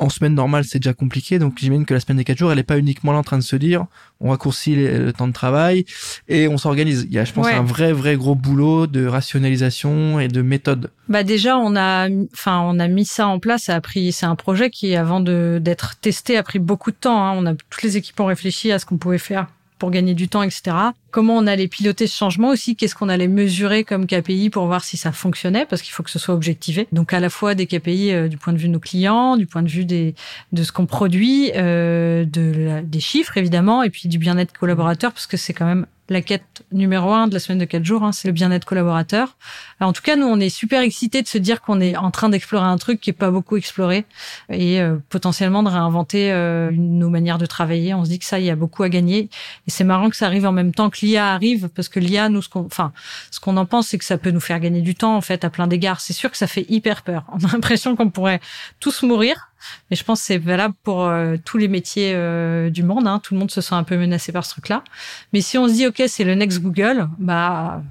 en 0.00 0.08
semaine 0.08 0.34
normale, 0.34 0.64
c'est 0.64 0.78
déjà 0.78 0.94
compliqué. 0.94 1.38
Donc, 1.38 1.58
j'imagine 1.58 1.84
que 1.84 1.94
la 1.94 2.00
semaine 2.00 2.16
des 2.16 2.24
4 2.24 2.38
jours, 2.38 2.50
elle 2.50 2.58
est 2.58 2.64
pas 2.64 2.78
uniquement 2.78 3.12
là 3.12 3.18
en 3.18 3.22
train 3.22 3.36
de 3.36 3.42
se 3.42 3.54
dire, 3.54 3.84
on 4.20 4.30
raccourcit 4.30 4.74
le 4.74 5.12
temps 5.12 5.28
de 5.28 5.32
travail 5.32 5.84
et 6.26 6.48
on 6.48 6.56
s'organise. 6.56 7.06
Il 7.08 7.14
y 7.14 7.18
a, 7.18 7.24
je 7.24 7.32
pense, 7.32 7.46
un 7.46 7.62
vrai, 7.62 7.92
vrai 7.92 8.16
gros 8.16 8.34
boulot 8.34 8.86
de 8.86 9.06
rationalisation 9.06 10.18
et 10.18 10.28
de 10.28 10.40
méthode. 10.40 10.90
Bah, 11.08 11.22
déjà, 11.22 11.58
on 11.58 11.76
a, 11.76 12.08
enfin, 12.32 12.60
on 12.64 12.78
a 12.78 12.88
mis 12.88 13.04
ça 13.04 13.26
en 13.26 13.38
place. 13.38 13.64
Ça 13.64 13.76
a 13.76 13.80
pris, 13.82 14.10
c'est 14.12 14.26
un 14.26 14.36
projet 14.36 14.70
qui, 14.70 14.96
avant 14.96 15.20
de, 15.20 15.60
d'être 15.62 15.96
testé, 16.00 16.38
a 16.38 16.42
pris 16.42 16.58
beaucoup 16.58 16.90
de 16.90 16.96
temps. 16.96 17.22
Hein. 17.22 17.34
On 17.36 17.44
a, 17.44 17.54
toutes 17.54 17.82
les 17.82 17.98
équipes 17.98 18.18
ont 18.20 18.26
réfléchi 18.26 18.72
à 18.72 18.78
ce 18.78 18.86
qu'on 18.86 18.96
pouvait 18.96 19.18
faire 19.18 19.48
pour 19.80 19.90
gagner 19.90 20.14
du 20.14 20.28
temps, 20.28 20.44
etc. 20.44 20.76
Comment 21.10 21.36
on 21.36 21.48
allait 21.48 21.66
piloter 21.66 22.06
ce 22.06 22.16
changement 22.16 22.50
aussi? 22.50 22.76
Qu'est-ce 22.76 22.94
qu'on 22.94 23.08
allait 23.08 23.26
mesurer 23.26 23.82
comme 23.82 24.06
KPI 24.06 24.50
pour 24.50 24.66
voir 24.66 24.84
si 24.84 24.96
ça 24.96 25.10
fonctionnait? 25.10 25.66
Parce 25.66 25.82
qu'il 25.82 25.92
faut 25.92 26.04
que 26.04 26.10
ce 26.10 26.20
soit 26.20 26.34
objectivé. 26.34 26.86
Donc 26.92 27.12
à 27.12 27.18
la 27.18 27.30
fois 27.30 27.56
des 27.56 27.66
KPI 27.66 28.12
euh, 28.12 28.28
du 28.28 28.36
point 28.36 28.52
de 28.52 28.58
vue 28.58 28.68
de 28.68 28.74
nos 28.74 28.78
clients, 28.78 29.36
du 29.36 29.46
point 29.46 29.62
de 29.62 29.68
vue 29.68 29.84
des 29.86 30.14
de 30.52 30.62
ce 30.62 30.70
qu'on 30.70 30.86
produit, 30.86 31.50
euh, 31.56 32.24
de 32.24 32.82
des 32.84 33.00
chiffres 33.00 33.36
évidemment, 33.36 33.82
et 33.82 33.90
puis 33.90 34.08
du 34.08 34.18
bien-être 34.18 34.52
collaborateur, 34.56 35.12
parce 35.12 35.26
que 35.26 35.36
c'est 35.36 35.54
quand 35.54 35.66
même 35.66 35.86
la 36.10 36.22
quête 36.22 36.64
numéro 36.72 37.12
un 37.12 37.28
de 37.28 37.34
la 37.34 37.38
semaine 37.38 37.58
de 37.58 37.64
quatre 37.64 37.84
jours, 37.84 38.02
hein, 38.02 38.10
c'est 38.10 38.26
le 38.26 38.32
bien-être 38.32 38.64
collaborateur. 38.64 39.36
en 39.80 39.92
tout 39.92 40.02
cas, 40.02 40.16
nous, 40.16 40.26
on 40.26 40.40
est 40.40 40.50
super 40.50 40.82
excités 40.82 41.22
de 41.22 41.28
se 41.28 41.38
dire 41.38 41.60
qu'on 41.60 41.80
est 41.80 41.96
en 41.96 42.10
train 42.10 42.28
d'explorer 42.28 42.66
un 42.66 42.76
truc 42.78 43.00
qui 43.00 43.10
est 43.10 43.14
pas 43.14 43.30
beaucoup 43.30 43.56
exploré 43.56 44.04
et 44.50 44.80
euh, 44.80 44.96
potentiellement 45.08 45.62
de 45.62 45.68
réinventer 45.68 46.32
euh, 46.32 46.72
nos 46.72 47.08
manières 47.10 47.38
de 47.38 47.46
travailler. 47.46 47.94
On 47.94 48.04
se 48.04 48.10
dit 48.10 48.18
que 48.18 48.24
ça, 48.24 48.40
il 48.40 48.44
y 48.44 48.50
a 48.50 48.56
beaucoup 48.56 48.82
à 48.82 48.88
gagner. 48.88 49.30
Et 49.68 49.70
c'est 49.70 49.84
marrant 49.84 50.10
que 50.10 50.16
ça 50.16 50.26
arrive 50.26 50.46
en 50.46 50.52
même 50.52 50.74
temps 50.74 50.90
que 50.90 50.98
l'IA 51.02 51.32
arrive, 51.32 51.68
parce 51.68 51.88
que 51.88 52.00
l'IA, 52.00 52.28
nous, 52.28 52.42
ce 52.42 52.48
qu'on, 52.48 52.66
enfin, 52.66 52.92
ce 53.30 53.38
qu'on 53.38 53.56
en 53.56 53.64
pense, 53.64 53.86
c'est 53.86 53.98
que 53.98 54.04
ça 54.04 54.18
peut 54.18 54.32
nous 54.32 54.40
faire 54.40 54.58
gagner 54.58 54.80
du 54.80 54.96
temps, 54.96 55.16
en 55.16 55.20
fait, 55.20 55.44
à 55.44 55.50
plein 55.50 55.68
d'égards. 55.68 56.00
C'est 56.00 56.12
sûr 56.12 56.30
que 56.32 56.36
ça 56.36 56.48
fait 56.48 56.66
hyper 56.68 57.02
peur. 57.02 57.24
On 57.32 57.44
a 57.46 57.52
l'impression 57.52 57.94
qu'on 57.94 58.10
pourrait 58.10 58.40
tous 58.80 59.04
mourir 59.04 59.49
mais 59.90 59.96
je 59.96 60.04
pense 60.04 60.20
que 60.20 60.26
c'est 60.26 60.38
valable 60.38 60.74
pour 60.82 61.04
euh, 61.04 61.36
tous 61.44 61.58
les 61.58 61.68
métiers 61.68 62.12
euh, 62.14 62.70
du 62.70 62.82
monde. 62.82 63.06
Hein. 63.06 63.20
Tout 63.22 63.34
le 63.34 63.40
monde 63.40 63.50
se 63.50 63.60
sent 63.60 63.74
un 63.74 63.84
peu 63.84 63.96
menacé 63.96 64.32
par 64.32 64.44
ce 64.44 64.50
truc-là. 64.50 64.84
Mais 65.32 65.40
si 65.40 65.58
on 65.58 65.68
se 65.68 65.72
dit, 65.74 65.86
OK, 65.86 66.02
c'est 66.06 66.24
le 66.24 66.34
next 66.34 66.60
Google, 66.60 67.08
bah 67.18 67.82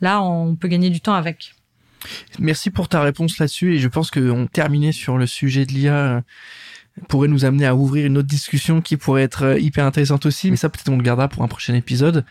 là, 0.00 0.22
on 0.22 0.56
peut 0.56 0.68
gagner 0.68 0.90
du 0.90 1.00
temps 1.00 1.14
avec. 1.14 1.54
Merci 2.38 2.70
pour 2.70 2.88
ta 2.88 3.02
réponse 3.02 3.38
là-dessus. 3.38 3.74
Et 3.74 3.78
je 3.78 3.88
pense 3.88 4.10
qu'on 4.10 4.46
terminait 4.46 4.92
sur 4.92 5.18
le 5.18 5.26
sujet 5.26 5.66
de 5.66 5.72
l'IA 5.72 5.94
euh, 5.94 6.20
pourrait 7.08 7.28
nous 7.28 7.44
amener 7.44 7.66
à 7.66 7.74
ouvrir 7.74 8.06
une 8.06 8.18
autre 8.18 8.28
discussion 8.28 8.80
qui 8.80 8.96
pourrait 8.96 9.22
être 9.22 9.58
hyper 9.60 9.84
intéressante 9.84 10.26
aussi. 10.26 10.50
Mais 10.50 10.56
ça, 10.56 10.68
peut-être 10.68 10.88
on 10.88 10.96
le 10.96 11.02
gardera 11.02 11.28
pour 11.28 11.42
un 11.42 11.48
prochain 11.48 11.74
épisode. 11.74 12.24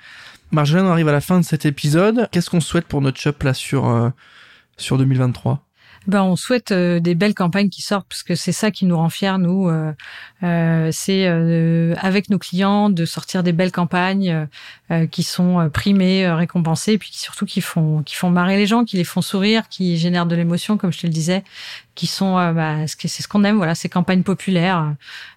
Marjolaine, 0.51 0.85
on 0.85 0.91
arrive 0.91 1.07
à 1.07 1.13
la 1.13 1.21
fin 1.21 1.39
de 1.39 1.45
cet 1.45 1.65
épisode. 1.65 2.29
Qu'est-ce 2.31 2.49
qu'on 2.49 2.61
souhaite 2.61 2.85
pour 2.85 3.01
notre 3.01 3.19
shop 3.19 3.33
là 3.41 3.53
sur, 3.55 4.11
sur 4.77 4.99
2023 4.99 5.65
ben 6.07 6.23
on 6.23 6.35
souhaite 6.35 6.71
euh, 6.71 6.99
des 6.99 7.15
belles 7.15 7.33
campagnes 7.33 7.69
qui 7.69 7.81
sortent 7.81 8.07
parce 8.09 8.23
que 8.23 8.35
c'est 8.35 8.51
ça 8.51 8.71
qui 8.71 8.85
nous 8.85 8.97
rend 8.97 9.09
fiers 9.09 9.37
nous 9.37 9.69
euh, 9.69 9.93
euh, 10.43 10.89
c'est 10.91 11.25
avec 11.97 12.29
nos 12.29 12.39
clients 12.39 12.89
de 12.89 13.05
sortir 13.05 13.43
des 13.43 13.53
belles 13.53 13.71
campagnes 13.71 14.47
qui 15.11 15.23
sont 15.23 15.69
primées 15.73 16.29
récompensées 16.29 16.97
puis 16.97 17.11
surtout 17.13 17.45
qui 17.45 17.61
font 17.61 18.03
qui 18.03 18.15
font 18.15 18.29
marrer 18.29 18.57
les 18.57 18.67
gens 18.67 18.83
qui 18.83 18.97
les 18.97 19.03
font 19.03 19.21
sourire 19.21 19.69
qui 19.69 19.97
génèrent 19.97 20.25
de 20.25 20.35
l'émotion 20.35 20.77
comme 20.77 20.91
je 20.91 20.99
te 20.99 21.07
le 21.07 21.13
disais 21.13 21.43
qui 21.95 22.07
sont 22.07 22.35
bah, 22.53 22.85
c'est 22.87 23.07
ce 23.07 23.27
qu'on 23.27 23.43
aime 23.43 23.57
voilà 23.57 23.75
ces 23.75 23.89
campagnes 23.89 24.23
populaires. 24.23 24.93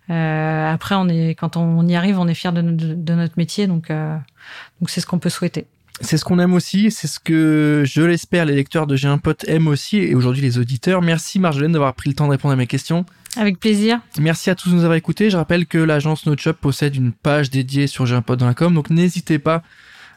Après 0.09 0.95
on 0.95 1.09
est 1.09 1.31
quand 1.31 1.57
on 1.57 1.87
y 1.87 1.95
arrive 1.95 2.19
on 2.19 2.29
est 2.29 2.35
fier 2.35 2.53
de, 2.53 2.63
de, 2.63 3.15
notre 3.15 3.35
métier 3.37 3.67
donc 3.67 3.89
donc 3.89 4.91
c'est 4.91 5.01
ce 5.01 5.07
qu'on 5.07 5.19
peut 5.19 5.31
souhaiter 5.31 5.67
c'est 6.01 6.19
ce 6.19 6.25
qu'on 6.25 6.39
aime 6.39 6.55
aussi, 6.55 6.91
c'est 6.91 7.07
ce 7.07 7.19
que 7.19 7.83
je 7.87 8.03
l'espère 8.03 8.45
les 8.45 8.55
lecteurs 8.55 8.87
de 8.87 8.97
J'ai 8.97 9.09
un 9.09 9.19
pote 9.19 9.45
aiment 9.49 9.69
aussi 9.69 9.99
et 9.99 10.15
aujourd'hui 10.15 10.43
les 10.43 10.59
auditeurs. 10.59 11.03
Merci 11.03 11.39
Marjolaine 11.39 11.73
d'avoir 11.73 11.95
pris 11.95 12.11
le 12.11 12.15
temps 12.15 12.27
de 12.27 12.33
répondre 12.33 12.53
à 12.53 12.57
mes 12.57 12.67
questions. 12.67 13.07
Avec 13.37 13.59
plaisir. 13.59 14.01
Merci 14.19 14.51
à 14.51 14.55
tous 14.55 14.71
de 14.71 14.75
nous 14.75 14.83
avoir 14.83 14.97
écoutés. 14.97 15.31
Je 15.31 15.37
rappelle 15.37 15.67
que 15.67 15.79
l'agence 15.79 16.27
NoteShop 16.27 16.55
possède 16.55 16.97
une 16.97 17.13
page 17.13 17.51
dédiée 17.51 17.87
sur 17.87 18.07
J'ai 18.07 18.15
un 18.15 18.23
pote 18.23 18.39
dans 18.39 18.47
la 18.47 18.55
com, 18.55 18.75
donc 18.75 18.91
n'hésitez 18.91 19.39
pas 19.39 19.63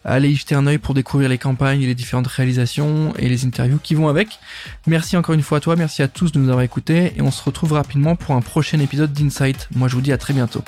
à 0.05 0.13
aller 0.13 0.29
y 0.29 0.35
jeter 0.35 0.55
un 0.55 0.65
œil 0.67 0.77
pour 0.77 0.93
découvrir 0.93 1.27
les 1.29 1.37
campagnes 1.37 1.81
et 1.81 1.85
les 1.85 1.95
différentes 1.95 2.27
réalisations 2.27 3.13
et 3.17 3.27
les 3.27 3.45
interviews 3.45 3.79
qui 3.81 3.95
vont 3.95 4.07
avec. 4.07 4.39
Merci 4.87 5.17
encore 5.17 5.35
une 5.35 5.41
fois 5.41 5.57
à 5.57 5.61
toi, 5.61 5.75
merci 5.75 6.01
à 6.01 6.07
tous 6.07 6.31
de 6.31 6.39
nous 6.39 6.49
avoir 6.49 6.63
écoutés 6.63 7.13
et 7.17 7.21
on 7.21 7.31
se 7.31 7.43
retrouve 7.43 7.73
rapidement 7.73 8.15
pour 8.15 8.35
un 8.35 8.41
prochain 8.41 8.79
épisode 8.79 9.11
d'Insight. 9.11 9.67
Moi 9.75 9.87
je 9.87 9.95
vous 9.95 10.01
dis 10.01 10.13
à 10.13 10.17
très 10.17 10.33
bientôt. 10.33 10.63